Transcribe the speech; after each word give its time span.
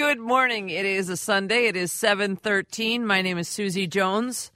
Good 0.00 0.18
morning. 0.18 0.70
It 0.70 0.86
is 0.86 1.10
a 1.10 1.16
Sunday. 1.16 1.66
It 1.66 1.76
is 1.76 1.92
7:13. 1.92 3.04
My 3.04 3.20
name 3.20 3.36
is 3.36 3.48
Susie 3.48 3.86
Jones. 3.86 4.50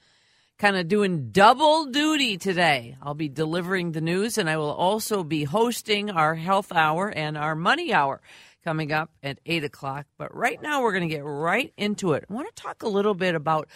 Kind 0.57 0.75
of 0.75 0.89
doing 0.89 1.33
double 1.33 1.85
duty 1.85 2.39
today. 2.39 2.97
I'll 3.03 3.13
be 3.13 3.29
delivering 3.29 3.93
the 3.93 4.01
news 4.01 4.39
and 4.39 4.49
I 4.49 4.57
will 4.57 4.73
also 4.73 5.23
be 5.23 5.45
hosting 5.45 6.11
our 6.11 6.35
health 6.35 6.73
hour 6.73 7.11
and 7.11 7.37
our 7.37 7.55
money 7.55 7.93
hour 7.93 8.23
coming 8.65 8.91
up 8.91 9.11
at 9.23 9.39
8 9.45 9.65
o'clock. 9.65 10.07
But 10.17 10.35
right 10.35 10.63
now 10.63 10.83
we're 10.83 10.93
going 10.93 11.07
to 11.07 11.15
get 11.15 11.27
right 11.27 11.75
into 11.77 12.15
it. 12.15 12.25
I 12.31 12.33
want 12.33 12.49
to 12.49 12.63
talk 12.63 12.83
a 12.83 12.89
little 12.89 13.15
bit 13.15 13.35
about 13.35 13.69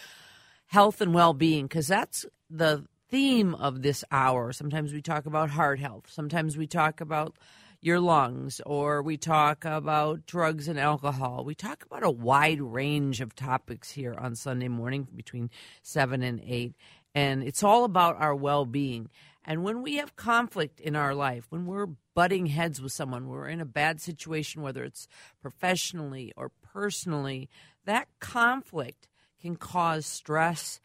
health 0.69 1.03
and 1.03 1.13
well-being 1.13 1.67
because 1.67 1.87
that's 1.87 2.25
the 2.49 2.87
theme 3.11 3.55
of 3.55 3.83
this 3.83 4.05
hour. 4.11 4.55
Sometimes 4.55 4.95
we 4.95 5.03
talk 5.03 5.27
about 5.27 5.51
heart 5.51 5.81
health. 5.81 6.05
Sometimes 6.09 6.57
we 6.57 6.67
talk 6.67 7.03
about 7.03 7.37
your 7.81 8.01
lungs, 8.01 8.61
or 8.67 9.03
we 9.03 9.17
talk 9.17 9.65
about 9.65 10.27
drugs 10.27 10.69
and 10.69 10.79
alcohol. 10.79 11.45
We 11.45 11.55
talk 11.55 11.85
about 11.85 12.05
a 12.05 12.11
wide 12.11 12.61
range 12.61 13.21
of 13.21 13.35
topics 13.35 13.91
here 13.91 14.15
on 14.15 14.35
Sunday 14.35 14.69
morning 14.69 15.07
between 15.15 15.51
7 15.83 16.23
and 16.23 16.41
8. 16.45 16.75
And 17.15 17.43
it's 17.43 17.63
all 17.63 17.85
about 17.85 18.21
our 18.21 18.35
well 18.35 18.65
being. 18.65 19.11
And 19.45 19.65
when 19.65 19.83
we 19.83 19.97
have 19.97 20.17
conflict 20.17 20.81
in 20.81 20.95
our 20.95 21.15
life, 21.15 21.47
when 21.51 21.67
we're 21.67 21.89
butting 22.15 22.47
heads 22.47 22.83
with 22.83 22.93
someone, 22.93 23.29
we're 23.29 23.49
in 23.49 23.61
a 23.61 23.65
bad 23.65 24.01
situation, 24.01 24.61
whether 24.61 24.85
it's 24.85 25.09
professionally 25.41 26.33
or 26.37 26.51
personally, 26.73 27.49
that 27.87 28.09
conflict 28.21 29.09
can 29.41 29.57
cause 29.57 30.05
stress 30.05 30.81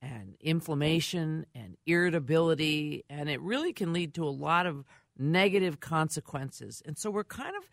and 0.00 0.36
inflammation 0.40 1.44
and 1.54 1.76
irritability, 1.84 3.04
and 3.10 3.28
it 3.28 3.40
really 3.40 3.72
can 3.72 3.92
lead 3.92 4.14
to 4.14 4.24
a 4.24 4.30
lot 4.30 4.64
of 4.64 4.84
negative 5.18 5.80
consequences. 5.80 6.82
And 6.86 6.96
so 6.98 7.10
we're 7.10 7.24
kind 7.24 7.56
of 7.56 7.68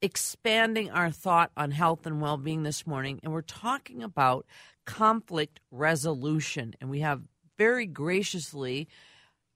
expanding 0.00 0.90
our 0.90 1.10
thought 1.10 1.50
on 1.56 1.70
health 1.70 2.06
and 2.06 2.20
well 2.20 2.36
being 2.36 2.62
this 2.64 2.86
morning, 2.86 3.20
and 3.22 3.32
we're 3.32 3.42
talking 3.42 4.02
about 4.02 4.46
conflict 4.84 5.60
resolution. 5.70 6.74
And 6.80 6.90
we 6.90 7.00
have 7.00 7.22
very 7.56 7.86
graciously 7.86 8.88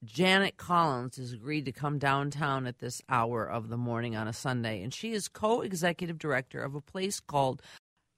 Janet 0.03 0.57
Collins 0.57 1.17
has 1.17 1.33
agreed 1.33 1.65
to 1.65 1.71
come 1.71 1.97
downtown 1.97 2.67
at 2.67 2.79
this 2.79 3.01
hour 3.09 3.45
of 3.45 3.69
the 3.69 3.77
morning 3.77 4.15
on 4.15 4.27
a 4.27 4.33
Sunday, 4.33 4.83
and 4.83 4.93
she 4.93 5.11
is 5.11 5.27
co 5.27 5.61
executive 5.61 6.19
director 6.19 6.61
of 6.61 6.75
a 6.75 6.81
place 6.81 7.19
called 7.19 7.61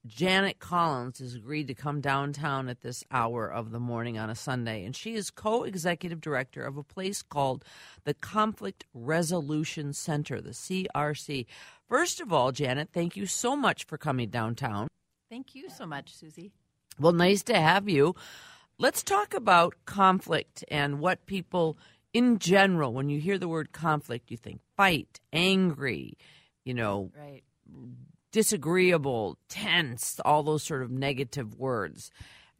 Janet 0.05 0.59
Collins 0.59 1.19
has 1.19 1.35
agreed 1.35 1.67
to 1.67 1.73
come 1.73 1.99
downtown 1.99 2.69
at 2.69 2.81
this 2.81 3.03
hour 3.11 3.51
of 3.51 3.71
the 3.71 3.79
morning 3.79 4.17
on 4.17 4.29
a 4.29 4.35
Sunday, 4.35 4.85
and 4.85 4.95
she 4.95 5.15
is 5.15 5.29
co 5.29 5.63
executive 5.63 6.21
director 6.21 6.63
of 6.63 6.77
a 6.77 6.83
place 6.83 7.21
called 7.21 7.65
the 8.05 8.13
Conflict 8.13 8.85
Resolution 8.93 9.91
Center, 9.91 10.39
the 10.39 10.51
CRC. 10.51 11.45
First 11.87 12.21
of 12.21 12.31
all, 12.31 12.51
Janet, 12.51 12.89
thank 12.93 13.17
you 13.17 13.25
so 13.25 13.55
much 13.55 13.83
for 13.83 13.97
coming 13.97 14.29
downtown. 14.29 14.87
Thank 15.29 15.53
you 15.53 15.69
so 15.69 15.85
much, 15.85 16.15
Susie. 16.15 16.51
Well, 16.97 17.13
nice 17.13 17.43
to 17.43 17.59
have 17.59 17.89
you. 17.89 18.15
Let's 18.77 19.03
talk 19.03 19.33
about 19.33 19.75
conflict 19.85 20.63
and 20.69 20.99
what 20.99 21.25
people 21.25 21.77
in 22.13 22.39
general, 22.39 22.93
when 22.93 23.09
you 23.09 23.19
hear 23.19 23.37
the 23.37 23.47
word 23.47 23.71
conflict, 23.71 24.31
you 24.31 24.37
think 24.37 24.61
fight, 24.75 25.19
angry, 25.33 26.17
you 26.63 26.73
know, 26.73 27.11
Right. 27.17 27.43
Disagreeable, 28.31 29.37
tense, 29.49 30.19
all 30.25 30.43
those 30.43 30.63
sort 30.63 30.83
of 30.83 30.91
negative 30.91 31.55
words. 31.55 32.11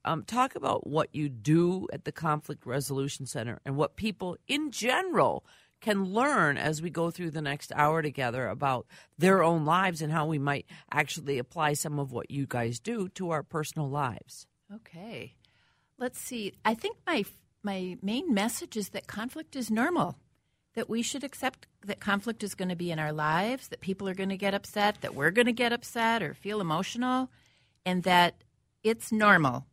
Um, 0.06 0.24
talk 0.24 0.56
about 0.56 0.88
what 0.88 1.14
you 1.14 1.30
do 1.30 1.88
at 1.92 2.06
the 2.06 2.12
Conflict 2.12 2.66
Resolution 2.66 3.26
Center 3.26 3.60
and 3.66 3.76
what 3.76 3.96
people 3.96 4.38
in 4.48 4.72
general 4.72 5.46
can 5.82 6.06
learn 6.06 6.58
as 6.58 6.82
we 6.82 6.90
go 6.90 7.10
through 7.12 7.32
the 7.32 7.42
next 7.42 7.72
hour 7.76 8.02
together 8.02 8.48
about 8.48 8.86
their 9.18 9.44
own 9.44 9.66
lives 9.66 10.02
and 10.02 10.12
how 10.12 10.26
we 10.26 10.40
might 10.40 10.66
actually 10.92 11.38
apply 11.38 11.74
some 11.74 12.00
of 12.00 12.12
what 12.12 12.32
you 12.32 12.46
guys 12.46 12.80
do 12.80 13.08
to 13.10 13.32
our 13.32 13.44
personal 13.44 13.90
lives. 13.90 14.46
Okay. 14.74 15.36
Let's 15.98 16.20
see. 16.20 16.54
I 16.64 16.74
think 16.74 16.98
my 17.06 17.26
my 17.62 17.98
main 18.02 18.34
message 18.34 18.78
is 18.78 18.90
that 18.90 19.08
conflict 19.08 19.56
is 19.56 19.70
normal. 19.70 20.18
That 20.80 20.88
we 20.90 21.02
should 21.02 21.26
accept 21.26 21.68
that 21.86 22.00
conflict 22.00 22.42
is 22.42 22.56
going 22.56 22.70
to 22.70 22.76
be 22.78 22.90
in 22.90 23.00
our 23.00 23.12
lives, 23.12 23.68
that 23.68 23.82
people 23.82 24.08
are 24.08 24.14
going 24.14 24.30
to 24.30 24.38
get 24.38 24.54
upset, 24.54 25.02
that 25.02 25.14
we're 25.14 25.30
going 25.30 25.48
to 25.48 25.52
get 25.52 25.74
upset 25.74 26.24
or 26.24 26.34
feel 26.34 26.62
emotional, 26.62 27.30
and 27.86 28.04
that 28.04 28.46
it's 28.82 29.12
normal. 29.12 29.66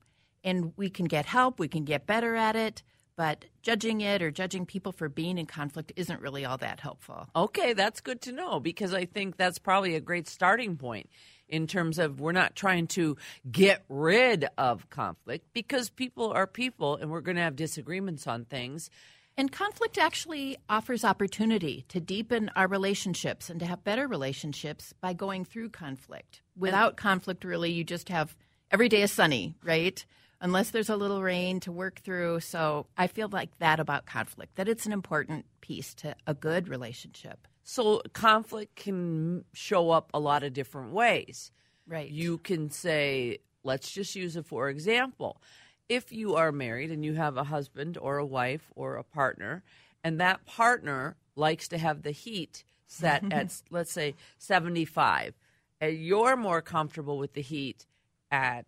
And 0.42 0.72
we 0.76 0.90
can 0.90 1.04
get 1.04 1.24
help, 1.24 1.60
we 1.60 1.68
can 1.68 1.84
get 1.84 2.08
better 2.08 2.34
at 2.34 2.56
it, 2.56 2.82
but 3.14 3.44
judging 3.62 4.00
it 4.00 4.20
or 4.20 4.32
judging 4.32 4.66
people 4.66 4.90
for 4.90 5.08
being 5.08 5.38
in 5.38 5.46
conflict 5.46 5.92
isn't 5.94 6.20
really 6.20 6.44
all 6.44 6.56
that 6.58 6.80
helpful. 6.80 7.28
Okay, 7.36 7.72
that's 7.72 8.00
good 8.00 8.20
to 8.22 8.32
know 8.32 8.58
because 8.58 8.92
I 8.92 9.04
think 9.04 9.36
that's 9.36 9.60
probably 9.60 9.94
a 9.94 10.00
great 10.00 10.26
starting 10.26 10.76
point 10.76 11.08
in 11.48 11.68
terms 11.68 12.00
of 12.00 12.18
we're 12.20 12.32
not 12.32 12.56
trying 12.56 12.88
to 12.88 13.16
get 13.48 13.84
rid 13.88 14.48
of 14.58 14.90
conflict 14.90 15.46
because 15.52 15.88
people 15.88 16.32
are 16.32 16.48
people 16.48 16.96
and 16.96 17.12
we're 17.12 17.20
going 17.20 17.36
to 17.36 17.42
have 17.42 17.54
disagreements 17.54 18.26
on 18.26 18.44
things. 18.44 18.90
And 19.38 19.52
conflict 19.52 19.98
actually 19.98 20.56
offers 20.68 21.04
opportunity 21.04 21.84
to 21.88 22.00
deepen 22.00 22.50
our 22.56 22.66
relationships 22.66 23.50
and 23.50 23.60
to 23.60 23.66
have 23.66 23.84
better 23.84 24.08
relationships 24.08 24.94
by 25.00 25.12
going 25.12 25.44
through 25.44 25.70
conflict. 25.70 26.40
Without 26.56 26.96
conflict, 26.96 27.44
really, 27.44 27.70
you 27.70 27.84
just 27.84 28.08
have 28.08 28.34
every 28.70 28.88
day 28.88 29.02
is 29.02 29.12
sunny, 29.12 29.54
right? 29.62 30.04
Unless 30.40 30.70
there's 30.70 30.88
a 30.88 30.96
little 30.96 31.22
rain 31.22 31.60
to 31.60 31.72
work 31.72 32.00
through. 32.00 32.40
So 32.40 32.86
I 32.96 33.08
feel 33.08 33.28
like 33.28 33.50
that 33.58 33.78
about 33.78 34.06
conflict, 34.06 34.56
that 34.56 34.68
it's 34.68 34.86
an 34.86 34.92
important 34.92 35.44
piece 35.60 35.92
to 35.94 36.16
a 36.26 36.32
good 36.32 36.68
relationship. 36.68 37.46
So 37.62 38.00
conflict 38.14 38.76
can 38.76 39.44
show 39.52 39.90
up 39.90 40.10
a 40.14 40.20
lot 40.20 40.44
of 40.44 40.54
different 40.54 40.92
ways. 40.92 41.52
Right. 41.86 42.10
You 42.10 42.38
can 42.38 42.70
say, 42.70 43.38
let's 43.64 43.90
just 43.90 44.16
use 44.16 44.36
it 44.36 44.46
for 44.46 44.70
example. 44.70 45.42
If 45.88 46.12
you 46.12 46.34
are 46.34 46.52
married 46.52 46.90
and 46.90 47.04
you 47.04 47.14
have 47.14 47.36
a 47.36 47.44
husband 47.44 47.96
or 48.00 48.18
a 48.18 48.26
wife 48.26 48.70
or 48.74 48.96
a 48.96 49.04
partner, 49.04 49.62
and 50.02 50.20
that 50.20 50.44
partner 50.46 51.16
likes 51.36 51.68
to 51.68 51.78
have 51.78 52.02
the 52.02 52.10
heat 52.10 52.64
set 52.86 53.24
at, 53.32 53.62
let's 53.70 53.92
say, 53.92 54.14
75, 54.38 55.34
and 55.80 55.96
you're 55.96 56.36
more 56.36 56.62
comfortable 56.62 57.18
with 57.18 57.34
the 57.34 57.42
heat 57.42 57.86
at 58.30 58.66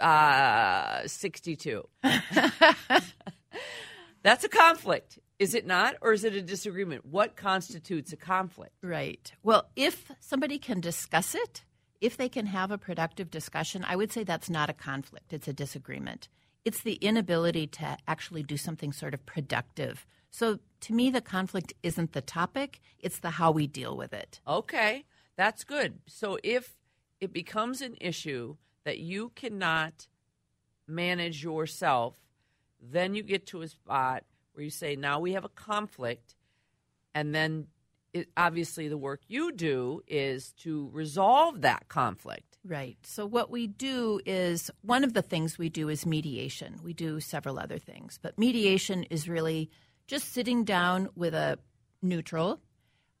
uh, 0.00 1.06
62. 1.06 1.88
That's 4.22 4.44
a 4.44 4.48
conflict, 4.48 5.18
is 5.38 5.54
it 5.54 5.66
not? 5.66 5.96
Or 6.00 6.12
is 6.12 6.22
it 6.24 6.34
a 6.34 6.42
disagreement? 6.42 7.04
What 7.06 7.34
constitutes 7.34 8.12
a 8.12 8.16
conflict? 8.16 8.74
Right. 8.82 9.32
Well, 9.42 9.68
if 9.74 10.12
somebody 10.20 10.58
can 10.58 10.80
discuss 10.80 11.34
it, 11.34 11.64
if 12.02 12.16
they 12.16 12.28
can 12.28 12.46
have 12.46 12.70
a 12.72 12.76
productive 12.76 13.30
discussion, 13.30 13.84
I 13.88 13.94
would 13.94 14.12
say 14.12 14.24
that's 14.24 14.50
not 14.50 14.68
a 14.68 14.74
conflict, 14.74 15.32
it's 15.32 15.48
a 15.48 15.52
disagreement. 15.52 16.28
It's 16.64 16.82
the 16.82 16.94
inability 16.94 17.68
to 17.68 17.96
actually 18.06 18.42
do 18.42 18.56
something 18.56 18.92
sort 18.92 19.14
of 19.14 19.24
productive. 19.24 20.04
So 20.30 20.58
to 20.80 20.92
me, 20.92 21.10
the 21.10 21.20
conflict 21.20 21.72
isn't 21.82 22.12
the 22.12 22.20
topic, 22.20 22.80
it's 22.98 23.20
the 23.20 23.30
how 23.30 23.52
we 23.52 23.68
deal 23.68 23.96
with 23.96 24.12
it. 24.12 24.40
Okay, 24.46 25.04
that's 25.36 25.62
good. 25.62 26.00
So 26.06 26.38
if 26.42 26.74
it 27.20 27.32
becomes 27.32 27.80
an 27.80 27.96
issue 28.00 28.56
that 28.84 28.98
you 28.98 29.30
cannot 29.36 30.08
manage 30.88 31.44
yourself, 31.44 32.16
then 32.80 33.14
you 33.14 33.22
get 33.22 33.46
to 33.46 33.62
a 33.62 33.68
spot 33.68 34.24
where 34.54 34.64
you 34.64 34.70
say, 34.70 34.96
now 34.96 35.20
we 35.20 35.34
have 35.34 35.44
a 35.44 35.50
conflict. 35.50 36.34
And 37.14 37.32
then 37.32 37.68
it, 38.12 38.28
obviously 38.36 38.88
the 38.88 38.98
work 38.98 39.20
you 39.28 39.52
do 39.52 40.02
is 40.06 40.52
to 40.58 40.90
resolve 40.92 41.62
that 41.62 41.88
conflict. 41.88 42.58
Right. 42.64 42.96
So, 43.02 43.26
what 43.26 43.50
we 43.50 43.66
do 43.66 44.20
is 44.24 44.70
one 44.82 45.02
of 45.02 45.14
the 45.14 45.22
things 45.22 45.58
we 45.58 45.68
do 45.68 45.88
is 45.88 46.06
mediation. 46.06 46.78
We 46.82 46.92
do 46.92 47.18
several 47.18 47.58
other 47.58 47.78
things, 47.78 48.18
but 48.22 48.38
mediation 48.38 49.02
is 49.04 49.28
really 49.28 49.70
just 50.06 50.32
sitting 50.32 50.64
down 50.64 51.08
with 51.16 51.34
a 51.34 51.58
neutral 52.02 52.60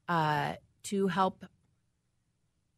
uh, 0.08 0.54
to 0.84 1.08
help 1.08 1.44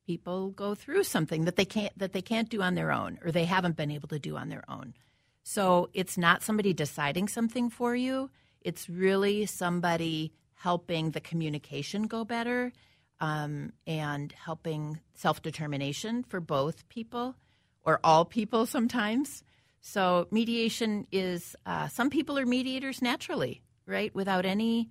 people 0.07 0.51
go 0.51 0.75
through 0.75 1.05
something 1.05 1.45
that 1.45 1.57
they 1.57 1.65
can't 1.65 1.97
that 1.99 2.13
they 2.13 2.23
can't 2.23 2.49
do 2.49 2.63
on 2.63 2.75
their 2.75 2.93
own 2.93 3.19
or 3.23 3.31
they 3.31 3.45
haven't 3.45 3.77
been 3.77 3.91
able 3.91 4.09
to 4.09 4.19
do 4.19 4.37
on 4.37 4.49
their 4.49 4.65
own. 4.69 4.95
So 5.43 5.91
it's 5.93 6.17
not 6.17 6.43
somebody 6.43 6.73
deciding 6.73 7.29
something 7.29 7.69
for 7.69 7.95
you. 7.95 8.31
It's 8.63 8.89
really 8.89 9.45
somebody 9.45 10.33
helping 10.65 11.11
the 11.11 11.21
communication 11.21 12.05
go 12.05 12.25
better 12.25 12.73
um, 13.21 13.71
and 13.87 14.33
helping 14.33 14.99
self 15.13 15.43
determination 15.43 16.23
for 16.23 16.41
both 16.41 16.89
people 16.89 17.37
or 17.85 18.01
all 18.03 18.25
people 18.25 18.65
sometimes. 18.65 19.45
So 19.83 20.27
mediation 20.31 21.07
is 21.13 21.55
uh, 21.67 21.89
some 21.89 22.09
people 22.09 22.39
are 22.39 22.47
mediators 22.47 23.03
naturally, 23.03 23.61
right, 23.85 24.15
without 24.15 24.47
any 24.47 24.89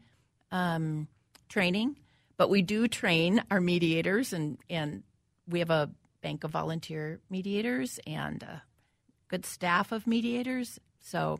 um, 0.52 1.08
training. 1.50 1.98
But 2.38 2.52
we 2.52 2.62
do 2.62 2.88
train 2.88 3.42
our 3.50 3.60
mediators, 3.60 4.31
and 4.31 4.60
and 4.69 5.02
we 5.48 5.58
have 5.58 5.72
a 5.72 5.90
bank 6.22 6.44
of 6.44 6.52
volunteer 6.52 7.19
mediators 7.31 8.00
and 8.06 8.44
a 8.44 8.62
good 9.28 9.44
staff 9.44 9.92
of 9.92 10.06
mediators. 10.06 10.80
So 11.00 11.40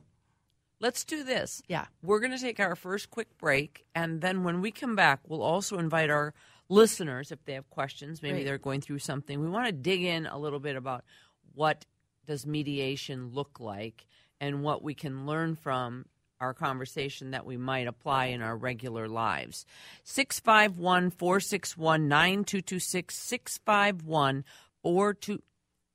Let's 0.79 1.03
do 1.05 1.23
this. 1.23 1.61
yeah, 1.67 1.85
We're 2.01 2.19
going 2.19 2.31
to 2.33 2.39
take 2.39 2.59
our 2.59 2.75
first 2.75 3.09
quick 3.09 3.37
break, 3.37 3.85
and 3.95 4.19
then 4.21 4.43
when 4.43 4.59
we 4.61 4.71
come 4.71 4.95
back, 4.95 5.21
we'll 5.27 5.41
also 5.43 5.77
invite 5.77 6.09
our 6.09 6.33
listeners 6.67 7.31
if 7.31 7.43
they 7.45 7.53
have 7.53 7.69
questions. 7.69 8.21
Maybe 8.21 8.37
Right. 8.39 8.45
they're 8.45 8.57
going 8.57 8.81
through 8.81 8.99
something. 8.99 9.39
We 9.39 9.47
want 9.49 9.67
to 9.67 9.71
dig 9.71 10.03
in 10.03 10.25
a 10.25 10.37
little 10.37 10.59
bit 10.59 10.75
about 10.75 11.05
what 11.53 11.85
does 12.25 12.45
mediation 12.45 13.29
look 13.33 13.59
like 13.59 14.07
and 14.41 14.61
what 14.63 14.83
we 14.83 14.93
can 14.93 15.25
learn 15.25 15.55
from 15.55 16.05
our 16.41 16.53
conversation 16.53 17.31
that 17.31 17.45
we 17.45 17.55
might 17.55 17.87
apply 17.87 18.25
in 18.25 18.41
our 18.41 18.57
regular 18.57 19.07
lives. 19.07 19.65
651 20.03 21.11
461 21.11 22.07
9226 22.09 23.15
651 23.15 24.43
42 24.81 25.41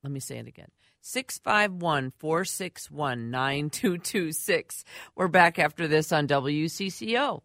let 0.05 0.13
me 0.13 0.21
say 0.21 0.39
it 0.39 0.47
again. 0.47 0.69
651 1.09 2.13
461 2.19 3.31
9226. 3.31 4.85
We're 5.17 5.29
back 5.29 5.59
after 5.59 5.89
this 5.89 6.13
on 6.13 6.29
WCCO. 6.29 7.41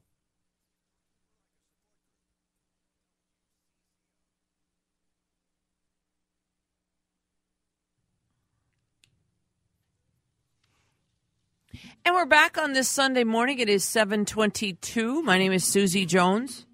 And 12.04 12.16
we're 12.16 12.26
back 12.26 12.58
on 12.58 12.74
this 12.74 12.90
Sunday 12.90 13.24
morning. 13.24 13.60
It 13.60 13.70
is 13.70 13.86
722. 13.86 15.24
My 15.24 15.38
name 15.38 15.54
is 15.54 15.64
Susie 15.64 16.06
Jones. 16.06 16.66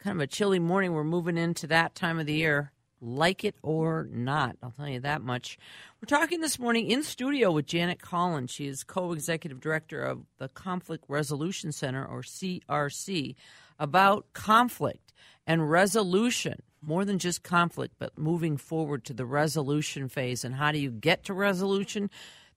Kind 0.00 0.16
of 0.16 0.22
a 0.22 0.26
chilly 0.26 0.58
morning. 0.58 0.94
We're 0.94 1.04
moving 1.04 1.38
into 1.38 1.68
that 1.68 1.94
time 1.94 2.18
of 2.18 2.26
the 2.26 2.34
year. 2.34 2.72
Like 3.00 3.44
it 3.44 3.56
or 3.62 4.08
not, 4.10 4.56
I'll 4.62 4.70
tell 4.70 4.88
you 4.88 5.00
that 5.00 5.20
much. 5.22 5.58
We're 6.00 6.06
talking 6.06 6.40
this 6.40 6.58
morning 6.58 6.90
in 6.90 7.02
studio 7.02 7.50
with 7.50 7.66
Janet 7.66 8.00
Collins. 8.00 8.50
She 8.50 8.66
is 8.66 8.84
co 8.84 9.12
executive 9.12 9.60
director 9.60 10.02
of 10.02 10.22
the 10.38 10.48
Conflict 10.48 11.04
Resolution 11.06 11.72
Center, 11.72 12.06
or 12.06 12.22
CRC, 12.22 13.34
about 13.78 14.32
conflict 14.32 15.12
and 15.46 15.70
resolution. 15.70 16.62
More 16.80 17.04
than 17.04 17.18
just 17.18 17.42
conflict, 17.42 17.94
but 17.98 18.16
moving 18.16 18.56
forward 18.56 19.04
to 19.06 19.12
the 19.12 19.26
resolution 19.26 20.08
phase. 20.08 20.44
And 20.44 20.54
how 20.54 20.72
do 20.72 20.78
you 20.78 20.90
get 20.90 21.24
to 21.24 21.34
resolution? 21.34 22.10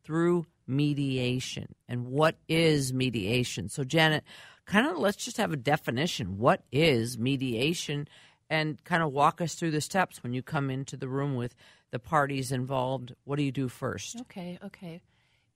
Through 0.03 0.45
mediation. 0.67 1.75
And 1.87 2.07
what 2.07 2.37
is 2.47 2.93
mediation? 2.93 3.69
So, 3.69 3.83
Janet, 3.83 4.23
kind 4.65 4.87
of 4.87 4.97
let's 4.97 5.17
just 5.17 5.37
have 5.37 5.51
a 5.51 5.57
definition. 5.57 6.37
What 6.37 6.63
is 6.71 7.17
mediation? 7.17 8.07
And 8.49 8.83
kind 8.83 9.03
of 9.03 9.11
walk 9.11 9.41
us 9.41 9.53
through 9.53 9.71
the 9.71 9.81
steps 9.81 10.23
when 10.23 10.33
you 10.33 10.41
come 10.41 10.71
into 10.71 10.97
the 10.97 11.07
room 11.07 11.35
with 11.35 11.55
the 11.91 11.99
parties 11.99 12.51
involved. 12.51 13.13
What 13.23 13.35
do 13.35 13.43
you 13.43 13.51
do 13.51 13.67
first? 13.67 14.19
Okay, 14.21 14.57
okay. 14.63 15.01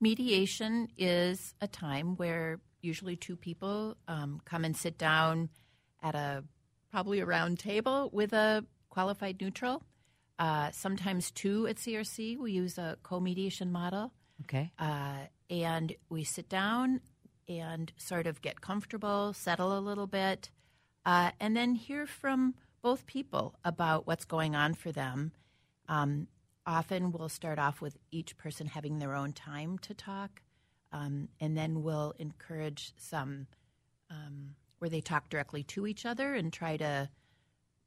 Mediation 0.00 0.88
is 0.96 1.54
a 1.60 1.66
time 1.66 2.16
where 2.16 2.60
usually 2.82 3.16
two 3.16 3.36
people 3.36 3.96
um, 4.06 4.40
come 4.44 4.64
and 4.64 4.76
sit 4.76 4.98
down 4.98 5.48
at 6.02 6.14
a 6.14 6.44
probably 6.90 7.18
a 7.20 7.26
round 7.26 7.58
table 7.58 8.10
with 8.12 8.32
a 8.32 8.64
qualified 8.90 9.40
neutral. 9.40 9.82
Uh, 10.38 10.70
sometimes 10.72 11.30
two 11.30 11.66
at 11.66 11.76
CRC. 11.76 12.38
We 12.38 12.52
use 12.52 12.76
a 12.78 12.96
co-mediation 13.02 13.72
model, 13.72 14.12
Okay. 14.42 14.70
uh, 14.78 15.18
and 15.48 15.94
we 16.08 16.24
sit 16.24 16.48
down 16.48 17.00
and 17.48 17.92
sort 17.96 18.26
of 18.26 18.42
get 18.42 18.60
comfortable, 18.60 19.32
settle 19.32 19.76
a 19.76 19.80
little 19.80 20.06
bit, 20.08 20.50
uh, 21.06 21.30
and 21.40 21.56
then 21.56 21.74
hear 21.76 22.04
from 22.06 22.54
both 22.84 23.06
people 23.06 23.54
about 23.64 24.06
what's 24.06 24.26
going 24.26 24.54
on 24.54 24.74
for 24.74 24.92
them. 24.92 25.32
Um, 25.88 26.28
often 26.66 27.12
we'll 27.12 27.30
start 27.30 27.58
off 27.58 27.80
with 27.80 27.96
each 28.10 28.36
person 28.36 28.66
having 28.66 28.98
their 28.98 29.14
own 29.14 29.32
time 29.32 29.78
to 29.78 29.94
talk, 29.94 30.42
um, 30.92 31.28
and 31.40 31.56
then 31.56 31.82
we'll 31.82 32.12
encourage 32.18 32.92
some 32.98 33.46
um, 34.10 34.54
where 34.80 34.90
they 34.90 35.00
talk 35.00 35.30
directly 35.30 35.62
to 35.62 35.86
each 35.86 36.04
other 36.04 36.34
and 36.34 36.52
try 36.52 36.76
to 36.76 37.08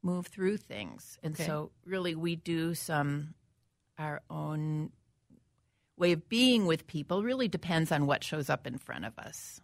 move 0.02 0.26
through 0.26 0.56
things. 0.56 1.16
And 1.22 1.34
Okay. 1.34 1.46
so, 1.46 1.70
really, 1.86 2.16
we 2.16 2.34
do 2.34 2.74
some 2.74 3.34
our 3.98 4.20
own 4.28 4.90
way 5.96 6.10
of 6.10 6.28
being 6.28 6.66
with 6.66 6.88
people. 6.88 7.22
Really 7.22 7.46
depends 7.48 7.92
on 7.92 8.06
what 8.06 8.24
shows 8.24 8.50
up 8.50 8.66
in 8.66 8.78
front 8.78 9.04
of 9.04 9.16
us. 9.16 9.60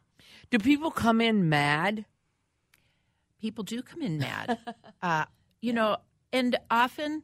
Do 0.51 0.59
people 0.59 0.93
come 0.93 1.21
in 1.21 1.49
mad? 1.49 2.05
People 3.45 3.63
do 3.63 3.83
come 3.83 4.01
in 4.01 4.17
mad. 4.17 4.59
uh, 5.03 5.27
you 5.61 5.71
know, 5.71 5.99
and 6.33 6.57
often, 6.71 7.23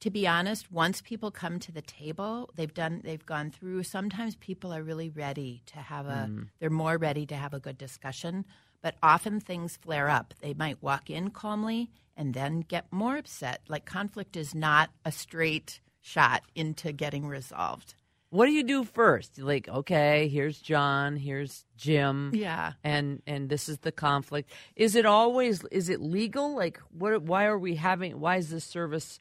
to 0.00 0.10
be 0.10 0.26
honest, 0.26 0.70
once 0.70 1.00
people 1.00 1.30
come 1.30 1.58
to 1.58 1.72
the 1.72 1.80
table, 1.80 2.50
they've 2.54 2.74
done, 2.74 3.00
they've 3.02 3.24
gone 3.24 3.50
through. 3.50 3.82
Sometimes 3.82 4.34
people 4.36 4.74
are 4.74 4.82
really 4.82 5.08
ready 5.08 5.62
to 5.72 5.78
have 5.78 6.04
a, 6.04 6.28
they're 6.60 6.68
more 6.68 6.98
ready 6.98 7.24
to 7.24 7.34
have 7.34 7.54
a 7.54 7.58
good 7.58 7.78
discussion. 7.78 8.44
But 8.82 8.96
often 9.02 9.40
things 9.40 9.78
flare 9.78 10.10
up. 10.10 10.34
They 10.42 10.52
might 10.52 10.82
walk 10.82 11.08
in 11.08 11.30
calmly 11.30 11.88
and 12.14 12.34
then 12.34 12.60
get 12.60 12.92
more 12.92 13.16
upset. 13.16 13.62
Like 13.68 13.86
conflict 13.86 14.36
is 14.36 14.54
not 14.54 14.90
a 15.02 15.10
straight 15.10 15.80
shot 16.02 16.42
into 16.54 16.92
getting 16.92 17.26
resolved. 17.26 17.94
What 18.30 18.46
do 18.46 18.52
you 18.52 18.64
do 18.64 18.84
first? 18.84 19.38
Like, 19.38 19.68
okay, 19.68 20.28
here's 20.28 20.58
John, 20.60 21.16
here's 21.16 21.64
Jim. 21.76 22.32
Yeah. 22.34 22.72
and 22.82 23.22
and 23.26 23.48
this 23.48 23.68
is 23.68 23.78
the 23.78 23.92
conflict 23.92 24.50
is 24.74 24.94
it 24.96 25.06
always 25.06 25.62
is 25.70 25.88
it 25.88 26.00
legal 26.00 26.54
like 26.54 26.80
what 26.90 27.22
why 27.22 27.44
are 27.46 27.58
we 27.58 27.76
having 27.76 28.18
why 28.20 28.36
is 28.36 28.50
this 28.50 28.64
service 28.64 29.20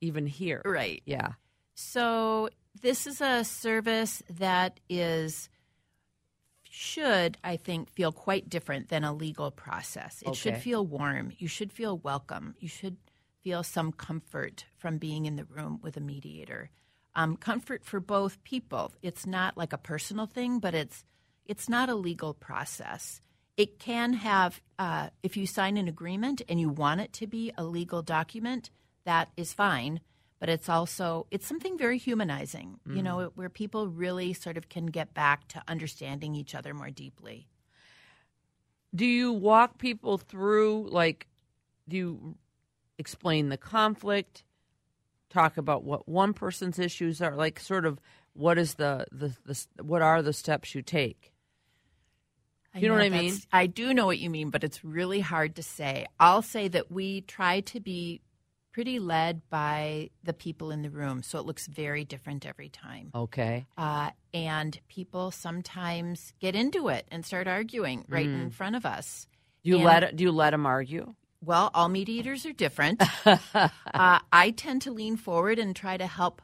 even 0.00 0.26
here 0.26 0.60
Right. 0.64 1.02
yeah 1.06 1.32
So 1.74 2.50
this 2.82 3.06
is 3.06 3.20
a 3.20 3.44
service 3.44 4.22
that 4.38 4.80
is 4.88 5.48
should 6.68 7.38
I 7.44 7.56
think 7.56 7.90
feel 7.90 8.12
quite 8.12 8.48
different 8.50 8.88
than 8.88 9.04
a 9.04 9.12
legal 9.12 9.50
process. 9.50 10.22
It 10.26 10.34
should 10.34 10.56
feel 10.58 10.84
warm. 10.84 11.32
You 11.38 11.46
should 11.48 11.72
feel 11.72 11.96
welcome. 11.98 12.54
You 12.58 12.68
should 12.68 12.96
feel 13.42 13.62
some 13.62 13.92
comfort 13.92 14.64
from 14.76 14.98
being 14.98 15.26
in 15.26 15.36
the 15.36 15.44
room 15.44 15.78
with 15.82 15.96
a 15.96 16.00
mediator. 16.00 16.70
Um, 17.16 17.36
comfort 17.36 17.84
for 17.84 18.00
both 18.00 18.42
people. 18.42 18.92
It's 19.02 19.24
not 19.26 19.56
like 19.56 19.72
a 19.72 19.78
personal 19.78 20.26
thing, 20.26 20.58
but 20.58 20.74
it's 20.74 21.04
it's 21.46 21.68
not 21.68 21.88
a 21.88 21.94
legal 21.94 22.34
process. 22.34 23.20
It 23.56 23.78
can 23.78 24.14
have, 24.14 24.60
uh, 24.80 25.10
if 25.22 25.36
you 25.36 25.46
sign 25.46 25.76
an 25.76 25.86
agreement 25.86 26.42
and 26.48 26.58
you 26.58 26.68
want 26.70 27.00
it 27.00 27.12
to 27.14 27.26
be 27.28 27.52
a 27.56 27.62
legal 27.64 28.02
document, 28.02 28.70
that 29.04 29.28
is 29.36 29.52
fine. 29.52 30.00
But 30.40 30.48
it's 30.48 30.68
also 30.68 31.26
it's 31.30 31.46
something 31.46 31.78
very 31.78 31.98
humanizing, 31.98 32.80
you 32.86 33.02
know, 33.02 33.30
where 33.36 33.48
people 33.48 33.88
really 33.88 34.32
sort 34.32 34.56
of 34.56 34.68
can 34.68 34.86
get 34.86 35.14
back 35.14 35.46
to 35.48 35.62
understanding 35.68 36.34
each 36.34 36.54
other 36.54 36.74
more 36.74 36.90
deeply. 36.90 37.46
do 38.94 39.06
you 39.06 39.32
walk 39.32 39.78
people 39.78 40.18
through 40.18 40.88
like 40.90 41.26
do 41.88 41.96
you 41.96 42.34
explain 42.98 43.48
the 43.48 43.56
conflict 43.56 44.44
talk 45.34 45.56
about 45.58 45.82
what 45.84 46.08
one 46.08 46.32
person's 46.32 46.78
issues 46.78 47.20
are 47.20 47.34
like 47.34 47.58
sort 47.60 47.84
of 47.84 48.00
what 48.34 48.56
is 48.58 48.74
the 48.74 49.04
the, 49.12 49.34
the 49.44 49.66
what 49.82 50.00
are 50.02 50.22
the 50.22 50.32
steps 50.32 50.74
you 50.74 50.80
take 50.82 51.32
You 52.76 52.88
know 52.88 52.94
what 52.94 53.02
I 53.04 53.08
mean? 53.10 53.34
I 53.52 53.66
do 53.66 53.94
know 53.94 54.06
what 54.06 54.18
you 54.18 54.30
mean, 54.30 54.50
but 54.50 54.64
it's 54.64 54.84
really 54.84 55.20
hard 55.20 55.56
to 55.56 55.62
say. 55.62 56.06
I'll 56.18 56.42
say 56.42 56.66
that 56.68 56.90
we 56.90 57.20
try 57.20 57.60
to 57.72 57.78
be 57.80 58.20
pretty 58.72 58.98
led 58.98 59.40
by 59.48 60.10
the 60.24 60.32
people 60.32 60.72
in 60.72 60.82
the 60.82 60.90
room, 60.90 61.22
so 61.22 61.38
it 61.38 61.46
looks 61.46 61.68
very 61.68 62.04
different 62.04 62.44
every 62.44 62.68
time. 62.68 63.10
okay 63.14 63.66
Uh, 63.78 64.10
and 64.32 64.80
people 64.88 65.30
sometimes 65.30 66.32
get 66.40 66.56
into 66.56 66.88
it 66.88 67.06
and 67.12 67.24
start 67.24 67.46
arguing 67.46 68.04
right 68.08 68.26
in 68.26 68.50
front 68.50 68.74
of 68.74 68.84
us. 68.84 69.28
do 69.62 69.70
you 69.70 69.76
And- 69.76 69.84
let 69.84 70.16
do 70.16 70.24
you 70.24 70.32
let 70.32 70.50
them 70.50 70.66
argue 70.66 71.14
Well, 71.44 71.70
all 71.74 71.88
mediators 71.88 72.46
are 72.46 72.52
different. 72.52 73.02
uh, 73.26 74.18
I 74.32 74.50
tend 74.56 74.82
to 74.82 74.92
lean 74.92 75.16
forward 75.16 75.58
and 75.58 75.74
try 75.76 75.96
to 75.96 76.06
help 76.06 76.40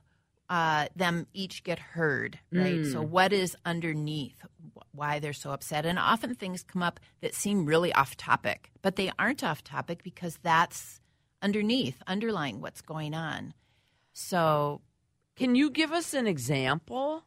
uh, 0.49 0.87
them 0.97 1.27
each 1.33 1.63
get 1.63 1.79
heard, 1.79 2.39
right? 2.53 2.85
So, 2.85 3.01
what 3.03 3.33
is 3.33 3.57
underneath 3.65 4.45
why 4.93 5.21
they're 5.21 5.33
so 5.33 5.53
upset? 5.53 5.87
And 5.87 5.99
often 5.99 6.35
things 6.35 6.63
come 6.65 6.83
up 6.83 6.99
that 7.21 7.35
seem 7.35 7.67
really 7.67 7.93
off 7.93 8.17
topic, 8.17 8.71
but 8.83 8.97
they 8.97 9.13
aren't 9.19 9.45
off 9.45 9.63
topic 9.63 10.03
because 10.03 10.39
that's 10.43 11.01
underneath, 11.41 12.03
underlying 12.07 12.61
what's 12.61 12.81
going 12.83 13.15
on. 13.15 13.55
So, 14.13 14.81
Can 15.37 15.55
you 15.55 15.71
give 15.71 15.93
us 15.93 16.13
an 16.15 16.27
example? 16.27 17.25